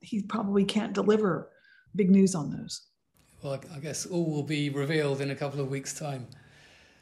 he 0.02 0.22
probably 0.22 0.64
can't 0.64 0.94
deliver 0.94 1.50
big 1.96 2.12
news 2.12 2.36
on 2.36 2.52
those. 2.52 2.90
Well, 3.42 3.60
I 3.74 3.80
guess 3.80 4.06
all 4.06 4.30
will 4.30 4.44
be 4.44 4.70
revealed 4.70 5.20
in 5.22 5.32
a 5.32 5.36
couple 5.36 5.60
of 5.60 5.72
weeks' 5.72 5.98
time. 5.98 6.28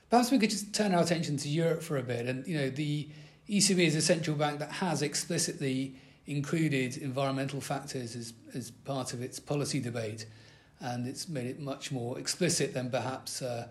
Perhaps 0.09 0.31
we 0.31 0.39
could 0.39 0.49
just 0.49 0.73
turn 0.73 0.93
our 0.93 1.01
attention 1.01 1.37
to 1.37 1.49
Europe 1.49 1.81
for 1.81 1.97
a 1.97 2.03
bit. 2.03 2.27
And, 2.27 2.45
you 2.47 2.57
know, 2.57 2.69
the 2.69 3.09
ECB 3.49 3.79
is 3.79 3.95
a 3.95 4.01
central 4.01 4.35
bank 4.35 4.59
that 4.59 4.71
has 4.71 5.01
explicitly 5.01 5.95
included 6.27 6.97
environmental 6.97 7.61
factors 7.61 8.15
as, 8.15 8.33
as 8.53 8.71
part 8.71 9.13
of 9.13 9.21
its 9.21 9.39
policy 9.39 9.79
debate 9.79 10.25
and 10.81 11.07
it's 11.07 11.27
made 11.27 11.47
it 11.47 11.59
much 11.59 11.91
more 11.91 12.19
explicit 12.19 12.73
than 12.73 12.89
perhaps 12.89 13.41
uh, 13.41 13.67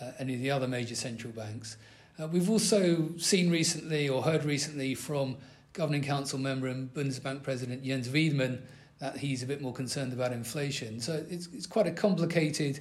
uh, 0.00 0.10
any 0.18 0.34
of 0.34 0.40
the 0.40 0.50
other 0.50 0.66
major 0.66 0.94
central 0.94 1.32
banks. 1.32 1.76
Uh, 2.20 2.26
we've 2.26 2.50
also 2.50 3.10
seen 3.16 3.50
recently 3.50 4.08
or 4.08 4.22
heard 4.22 4.44
recently 4.44 4.94
from 4.94 5.36
Governing 5.72 6.02
Council 6.02 6.38
member 6.38 6.66
and 6.66 6.92
Bundesbank 6.92 7.42
President 7.42 7.84
Jens 7.84 8.08
Weidmann 8.08 8.60
that 8.98 9.16
he's 9.16 9.42
a 9.42 9.46
bit 9.46 9.62
more 9.62 9.72
concerned 9.72 10.12
about 10.12 10.32
inflation. 10.32 11.00
So 11.00 11.24
it's, 11.30 11.48
it's 11.52 11.66
quite 11.66 11.86
a 11.86 11.92
complicated 11.92 12.80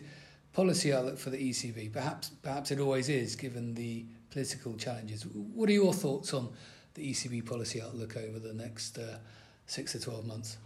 policy 0.57 0.91
outlook 0.91 1.19
for 1.19 1.29
the 1.29 1.37
ECB. 1.37 1.93
Perhaps, 1.93 2.31
perhaps 2.41 2.71
it 2.71 2.79
always 2.79 3.09
is, 3.09 3.35
given 3.35 3.75
the 3.75 4.07
political 4.31 4.75
challenges. 4.75 5.23
What 5.23 5.69
are 5.69 5.73
your 5.83 5.93
thoughts 5.93 6.33
on 6.33 6.49
the 6.95 7.11
ECB 7.11 7.45
policy 7.45 7.79
outlook 7.79 8.17
over 8.17 8.39
the 8.39 8.55
next 8.55 8.97
uh, 8.97 9.19
six 9.67 9.91
to 9.91 9.99
12 9.99 10.25
months? 10.25 10.57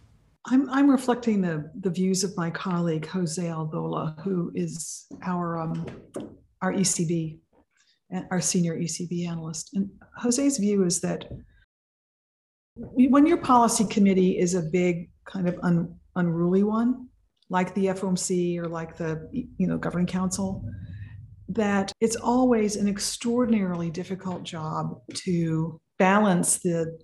I'm, 0.45 0.69
I'm 0.69 0.89
reflecting 0.89 1.41
the, 1.41 1.69
the 1.81 1.89
views 1.89 2.23
of 2.23 2.37
my 2.37 2.49
colleague 2.49 3.05
Jose 3.05 3.43
Aldola, 3.43 4.17
who 4.21 4.53
is 4.55 5.07
our, 5.23 5.59
um, 5.59 5.85
our 6.61 6.71
ECB, 6.71 7.39
our 8.31 8.39
senior 8.39 8.77
ECB 8.77 9.27
analyst. 9.27 9.71
And 9.73 9.89
Jose's 10.15 10.57
view 10.57 10.85
is 10.85 11.01
that 11.01 11.25
when 12.77 13.27
your 13.27 13.41
policy 13.43 13.83
committee 13.83 14.39
is 14.39 14.55
a 14.55 14.61
big 14.61 15.09
kind 15.25 15.49
of 15.49 15.59
un, 15.63 15.93
unruly 16.15 16.63
one, 16.63 17.09
like 17.51 17.73
the 17.75 17.87
FOMC 17.87 18.57
or 18.57 18.67
like 18.67 18.95
the 18.95 19.29
you 19.31 19.67
know 19.67 19.77
governing 19.77 20.07
council, 20.07 20.63
that 21.49 21.91
it's 21.99 22.15
always 22.15 22.77
an 22.77 22.87
extraordinarily 22.87 23.91
difficult 23.91 24.43
job 24.43 25.01
to 25.13 25.79
balance 25.99 26.59
the 26.59 26.97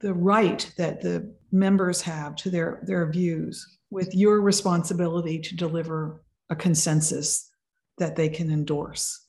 the 0.00 0.14
right 0.14 0.70
that 0.76 1.00
the 1.00 1.34
members 1.50 2.02
have 2.02 2.36
to 2.36 2.50
their, 2.50 2.82
their 2.86 3.10
views 3.10 3.78
with 3.90 4.14
your 4.14 4.42
responsibility 4.42 5.38
to 5.38 5.56
deliver 5.56 6.22
a 6.50 6.56
consensus 6.56 7.50
that 7.96 8.14
they 8.14 8.28
can 8.28 8.50
endorse, 8.50 9.26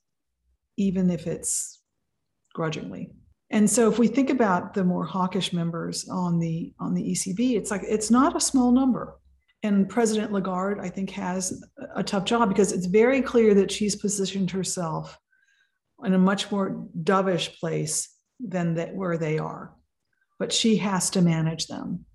even 0.75 1.09
if 1.09 1.27
it's 1.27 1.81
grudgingly. 2.53 3.09
And 3.51 3.69
so 3.69 3.89
if 3.89 3.97
we 3.97 4.07
think 4.07 4.29
about 4.29 4.73
the 4.73 4.83
more 4.83 5.05
hawkish 5.05 5.53
members 5.53 6.09
on 6.09 6.39
the 6.39 6.73
on 6.79 6.93
the 6.93 7.11
ECB, 7.11 7.55
it's 7.55 7.71
like 7.71 7.83
it's 7.87 8.11
not 8.11 8.35
a 8.35 8.41
small 8.41 8.71
number. 8.71 9.17
And 9.65 9.89
President 9.89 10.31
Lagarde, 10.31 10.81
I 10.81 10.89
think, 10.89 11.09
has 11.11 11.63
a 11.95 12.03
tough 12.03 12.25
job 12.25 12.49
because 12.49 12.71
it's 12.71 12.85
very 12.85 13.21
clear 13.21 13.53
that 13.55 13.71
she's 13.71 13.95
positioned 13.95 14.51
herself 14.51 15.17
in 16.03 16.13
a 16.13 16.19
much 16.19 16.51
more 16.51 16.87
dovish 17.03 17.59
place 17.59 18.09
than 18.39 18.75
that 18.75 18.93
where 18.93 19.17
they 19.17 19.37
are 19.37 19.75
but 20.39 20.51
she 20.51 20.77
has 20.77 21.09
to 21.11 21.21
manage 21.21 21.67
them. 21.67 22.05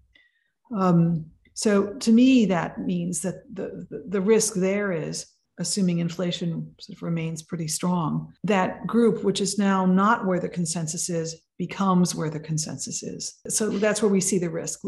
Um, 0.76 1.26
so 1.54 1.94
to 1.94 2.12
me, 2.12 2.46
that 2.46 2.78
means 2.78 3.20
that 3.22 3.42
the, 3.52 3.86
the, 4.08 4.20
risk 4.20 4.54
there 4.54 4.92
is 4.92 5.26
assuming 5.58 5.98
inflation 5.98 6.74
remains 7.02 7.42
pretty 7.42 7.68
strong, 7.68 8.32
that 8.44 8.86
group, 8.86 9.24
which 9.24 9.40
is 9.40 9.58
now 9.58 9.84
not 9.84 10.24
where 10.24 10.40
the 10.40 10.48
consensus 10.48 11.10
is, 11.10 11.36
becomes 11.58 12.14
where 12.14 12.30
the 12.30 12.40
consensus 12.40 13.02
is. 13.02 13.40
So 13.48 13.68
that's 13.68 14.00
where 14.00 14.10
we 14.10 14.20
see 14.20 14.38
the 14.38 14.48
risk. 14.48 14.80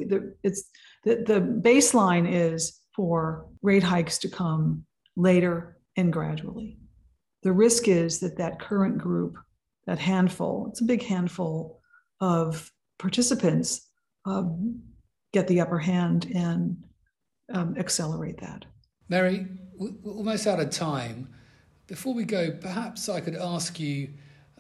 It's, 0.43 0.65
the, 1.05 1.17
the 1.17 1.41
baseline 1.41 2.31
is 2.31 2.81
for 2.95 3.47
rate 3.63 3.83
hikes 3.83 4.19
to 4.19 4.29
come 4.29 4.85
later 5.17 5.79
and 5.97 6.13
gradually. 6.13 6.79
The 7.43 7.53
risk 7.53 7.89
is 7.89 8.21
that 8.21 8.37
that 8.39 8.61
current 8.61 8.99
group, 8.99 9.37
that 9.87 9.99
handful, 9.99 10.69
it's 10.71 10.81
a 10.81 10.85
big 10.85 11.03
handful 11.03 11.81
of 12.21 12.71
participants, 12.99 13.89
um, 14.25 14.81
get 15.33 15.49
the 15.49 15.61
upper 15.61 15.79
hand 15.79 16.31
and 16.35 16.77
um, 17.53 17.75
accelerate 17.77 18.41
that. 18.41 18.65
Mary, 19.09 19.47
we're 19.77 19.91
almost 20.05 20.47
out 20.47 20.61
of 20.61 20.71
time. 20.71 21.29
Before 21.89 22.15
we 22.15 22.25
go, 22.25 22.53
perhaps 22.53 23.09
I 23.09 23.21
could 23.21 23.35
ask 23.35 23.81
you 23.81 24.11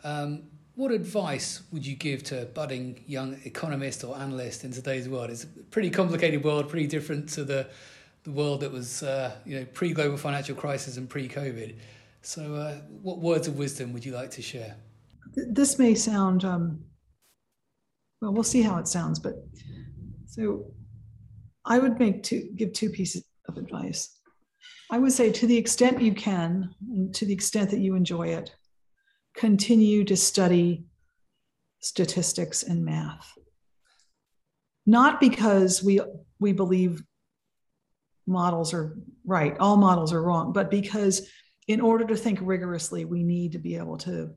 um, 0.03 0.45
what 0.75 0.91
advice 0.91 1.63
would 1.71 1.87
you 1.87 1.95
give 1.95 2.23
to 2.25 2.43
a 2.43 2.45
budding 2.47 3.05
young 3.07 3.39
economist 3.45 4.05
or 4.05 4.17
analyst 4.17 4.65
in 4.65 4.73
today's 4.73 5.09
world? 5.09 5.31
It's 5.31 5.45
a 5.45 5.47
pretty 5.47 5.91
complicated 5.91 6.43
world, 6.43 6.69
pretty 6.69 6.87
different 6.87 7.29
to 7.31 7.45
the, 7.45 7.69
the 8.25 8.31
world 8.31 8.61
that 8.61 8.73
was 8.73 9.03
uh, 9.03 9.33
you 9.45 9.59
know, 9.59 9.67
pre 9.75 9.93
global 9.93 10.17
financial 10.17 10.55
crisis 10.55 10.97
and 10.97 11.09
pre 11.09 11.29
COVID. 11.29 11.77
So, 12.23 12.55
uh, 12.55 12.75
what 13.03 13.19
words 13.19 13.49
of 13.49 13.59
wisdom 13.59 13.93
would 13.93 14.05
you 14.05 14.13
like 14.13 14.31
to 14.33 14.43
share? 14.43 14.77
This 15.35 15.79
may 15.79 15.95
sound, 15.95 16.45
um, 16.45 16.81
well, 18.21 18.33
we'll 18.33 18.43
see 18.43 18.63
how 18.63 18.79
it 18.79 18.87
sounds, 18.87 19.19
but 19.19 19.35
so 20.27 20.67
I 21.65 21.79
would 21.79 21.99
make 21.99 22.23
two, 22.23 22.49
give 22.57 22.73
two 22.73 22.91
pieces 22.91 23.25
of 23.49 23.57
advice. 23.57 24.17
I 24.91 24.99
would 24.99 25.13
say, 25.13 25.33
to 25.33 25.47
the 25.47 25.57
extent 25.57 26.01
you 26.01 26.15
can, 26.15 26.75
and 26.89 27.15
to 27.15 27.27
the 27.27 27.33
extent 27.33 27.71
that 27.71 27.81
you 27.81 27.95
enjoy 27.95 28.29
it, 28.29 28.55
continue 29.35 30.05
to 30.05 30.17
study 30.17 30.85
statistics 31.81 32.63
and 32.63 32.85
math. 32.85 33.33
Not 34.87 35.21
because 35.21 35.83
we, 35.83 36.01
we 36.39 36.53
believe 36.53 37.03
models 38.27 38.73
are 38.73 38.97
right, 39.25 39.57
all 39.59 39.77
models 39.77 40.13
are 40.13 40.23
wrong, 40.23 40.53
but 40.53 40.71
because 40.71 41.29
in 41.69 41.81
order 41.81 42.05
to 42.05 42.17
think 42.17 42.39
rigorously, 42.43 43.05
we 43.05 43.23
need 43.23 43.53
to 43.53 43.59
be 43.59 43.77
able 43.77 43.99
to 43.99 44.35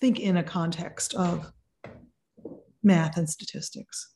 think 0.00 0.20
in 0.20 0.36
a 0.36 0.42
context 0.42 1.14
of 1.14 1.52
math 2.82 3.16
and 3.16 3.28
statistics. 3.28 4.14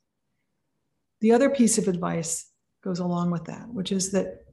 The 1.20 1.32
other 1.32 1.50
piece 1.50 1.78
of 1.78 1.88
advice 1.88 2.50
goes 2.84 2.98
along 2.98 3.30
with 3.30 3.44
that, 3.44 3.68
which 3.68 3.90
is 3.90 4.12
that 4.12 4.44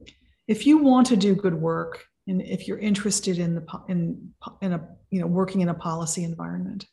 if 0.48 0.66
you 0.66 0.78
want 0.78 1.06
to 1.08 1.16
do 1.16 1.34
good 1.34 1.54
work 1.54 2.04
and 2.26 2.40
if 2.42 2.66
you're 2.66 2.78
interested 2.78 3.38
in 3.38 3.54
the 3.54 3.66
in 3.88 4.30
in 4.62 4.72
a 4.72 4.88
you 5.10 5.20
know 5.20 5.26
working 5.26 5.60
in 5.60 5.68
a 5.68 5.74
policy 5.74 6.24
environment, 6.24 6.86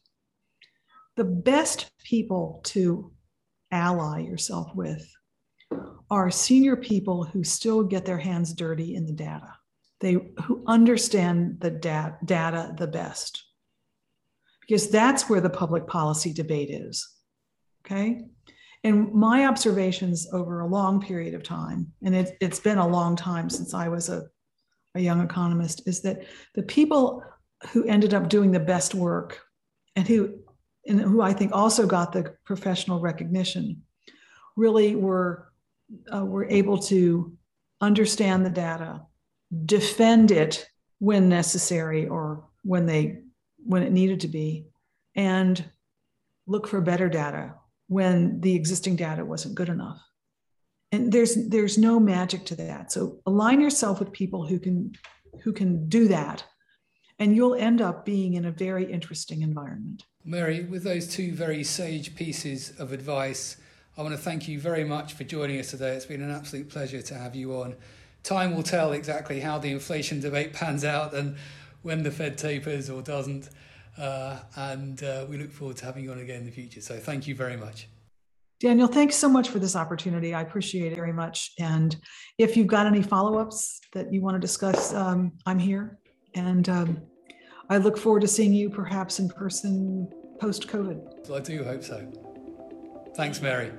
the 1.15 1.23
best 1.23 1.89
people 2.03 2.61
to 2.65 3.11
ally 3.71 4.19
yourself 4.19 4.73
with 4.75 5.09
are 6.09 6.29
senior 6.29 6.75
people 6.75 7.23
who 7.23 7.43
still 7.43 7.84
get 7.84 8.05
their 8.05 8.17
hands 8.17 8.53
dirty 8.53 8.95
in 8.95 9.05
the 9.05 9.13
data. 9.13 9.53
They 10.01 10.17
who 10.43 10.63
understand 10.67 11.59
the 11.61 11.71
da- 11.71 12.15
data 12.25 12.73
the 12.77 12.88
best. 12.88 13.43
Because 14.61 14.89
that's 14.89 15.29
where 15.29 15.41
the 15.41 15.49
public 15.49 15.88
policy 15.88 16.34
debate 16.34 16.69
is. 16.69 17.07
Okay? 17.86 18.25
And 18.84 19.13
my 19.13 19.45
observations 19.45 20.27
over 20.34 20.61
a 20.61 20.67
long 20.67 21.01
period 21.01 21.34
of 21.34 21.43
time, 21.43 21.93
and 22.03 22.15
it, 22.15 22.36
has 22.41 22.59
been 22.59 22.77
a 22.77 22.88
long 22.88 23.15
time 23.15 23.49
since 23.49 23.73
I 23.73 23.88
was 23.88 24.09
a, 24.09 24.23
a 24.95 24.99
young 24.99 25.21
economist, 25.21 25.87
is 25.87 26.01
that 26.01 26.23
the 26.55 26.63
people 26.63 27.23
who 27.71 27.83
ended 27.85 28.13
up 28.13 28.29
doing 28.29 28.51
the 28.51 28.59
best 28.59 28.95
work 28.95 29.39
and 29.95 30.07
who 30.07 30.39
and 30.87 30.99
who 30.99 31.21
I 31.21 31.33
think 31.33 31.51
also 31.53 31.85
got 31.85 32.11
the 32.11 32.33
professional 32.43 32.99
recognition 32.99 33.83
really 34.55 34.95
were 34.95 35.51
uh, 36.13 36.25
were 36.25 36.45
able 36.45 36.77
to 36.77 37.37
understand 37.81 38.45
the 38.45 38.49
data, 38.49 39.01
defend 39.65 40.31
it 40.31 40.67
when 40.99 41.29
necessary 41.29 42.07
or 42.07 42.45
when 42.63 42.85
they 42.85 43.19
when 43.63 43.83
it 43.83 43.91
needed 43.91 44.21
to 44.21 44.27
be, 44.27 44.65
and 45.15 45.63
look 46.47 46.67
for 46.67 46.81
better 46.81 47.09
data 47.09 47.53
when 47.87 48.39
the 48.41 48.55
existing 48.55 48.95
data 48.95 49.23
wasn't 49.23 49.55
good 49.55 49.69
enough. 49.69 50.01
And 50.91 51.11
there's 51.11 51.47
there's 51.47 51.77
no 51.77 51.99
magic 51.99 52.45
to 52.47 52.55
that. 52.55 52.91
So 52.91 53.19
align 53.25 53.61
yourself 53.61 53.99
with 53.99 54.11
people 54.11 54.45
who 54.45 54.59
can 54.59 54.93
who 55.43 55.53
can 55.53 55.87
do 55.87 56.07
that 56.09 56.43
and 57.21 57.35
you'll 57.35 57.53
end 57.53 57.81
up 57.81 58.03
being 58.03 58.33
in 58.33 58.45
a 58.45 58.51
very 58.51 58.91
interesting 58.91 59.43
environment. 59.43 60.05
Mary, 60.25 60.63
with 60.63 60.83
those 60.83 61.07
two 61.07 61.33
very 61.33 61.63
sage 61.63 62.15
pieces 62.15 62.73
of 62.79 62.91
advice, 62.91 63.57
I 63.95 64.01
want 64.01 64.15
to 64.15 64.21
thank 64.21 64.47
you 64.47 64.59
very 64.59 64.83
much 64.83 65.13
for 65.13 65.23
joining 65.23 65.59
us 65.59 65.69
today. 65.69 65.93
It's 65.93 66.07
been 66.07 66.23
an 66.23 66.31
absolute 66.31 66.67
pleasure 66.67 67.03
to 67.03 67.13
have 67.13 67.35
you 67.35 67.53
on. 67.53 67.75
Time 68.23 68.55
will 68.55 68.63
tell 68.63 68.93
exactly 68.93 69.39
how 69.39 69.59
the 69.59 69.69
inflation 69.69 70.19
debate 70.19 70.53
pans 70.53 70.83
out 70.83 71.13
and 71.13 71.35
when 71.83 72.01
the 72.01 72.09
Fed 72.09 72.39
tapers 72.39 72.89
or 72.89 73.03
doesn't. 73.03 73.49
Uh, 73.99 74.39
and 74.55 75.03
uh, 75.03 75.27
we 75.29 75.37
look 75.37 75.51
forward 75.51 75.77
to 75.77 75.85
having 75.85 76.03
you 76.03 76.11
on 76.11 76.17
again 76.17 76.39
in 76.39 76.45
the 76.45 76.51
future. 76.51 76.81
So 76.81 76.97
thank 76.97 77.27
you 77.27 77.35
very 77.35 77.55
much. 77.55 77.87
Daniel, 78.62 78.88
thanks 78.88 79.16
so 79.16 79.28
much 79.28 79.49
for 79.49 79.57
this 79.57 79.76
opportunity. 79.76 80.36
I 80.36 80.41
appreciate 80.41 80.91
it 80.91 80.95
very 80.95 81.12
much. 81.12 81.51
And 81.59 81.95
if 82.38 82.55
you've 82.55 82.68
got 82.68 82.86
any 82.86 83.01
follow 83.01 83.39
ups 83.39 83.82
that 83.93 84.14
you 84.14 84.22
want 84.22 84.36
to 84.36 84.39
discuss, 84.39 84.93
um, 84.93 85.32
I'm 85.47 85.57
here. 85.57 85.97
And 86.36 86.70
um, 86.70 87.01
I 87.72 87.78
look 87.78 87.97
forward 87.97 88.22
to 88.22 88.28
seeing 88.28 88.53
you 88.53 88.70
perhaps 88.70 89.18
in 89.18 89.30
person 89.30 90.07
post 90.39 90.68
COVID. 90.68 91.32
I 91.34 91.39
do 91.39 91.64
hope 91.64 91.84
so. 91.84 92.07
Thanks, 93.16 93.41
Mary. 93.41 93.72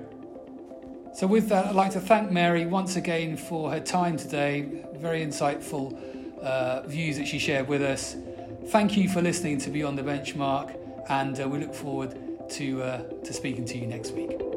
So, 1.13 1.27
with 1.27 1.47
that, 1.49 1.67
I'd 1.67 1.75
like 1.75 1.91
to 1.91 2.01
thank 2.01 2.31
Mary 2.31 2.65
once 2.65 2.97
again 2.97 3.37
for 3.37 3.71
her 3.71 3.79
time 3.79 4.17
today. 4.17 4.83
Very 4.95 5.25
insightful 5.25 6.41
uh, 6.41 6.81
views 6.87 7.17
that 7.17 7.27
she 7.27 7.39
shared 7.39 7.69
with 7.69 7.81
us. 7.81 8.17
Thank 8.67 8.97
you 8.97 9.07
for 9.07 9.21
listening 9.21 9.59
to 9.59 9.69
Beyond 9.69 9.97
the 9.97 10.03
Benchmark, 10.03 10.75
and 11.09 11.39
uh, 11.39 11.47
we 11.47 11.59
look 11.59 11.73
forward 11.73 12.17
to, 12.49 12.81
uh, 12.81 13.03
to 13.23 13.33
speaking 13.33 13.65
to 13.65 13.77
you 13.77 13.87
next 13.87 14.11
week. 14.11 14.52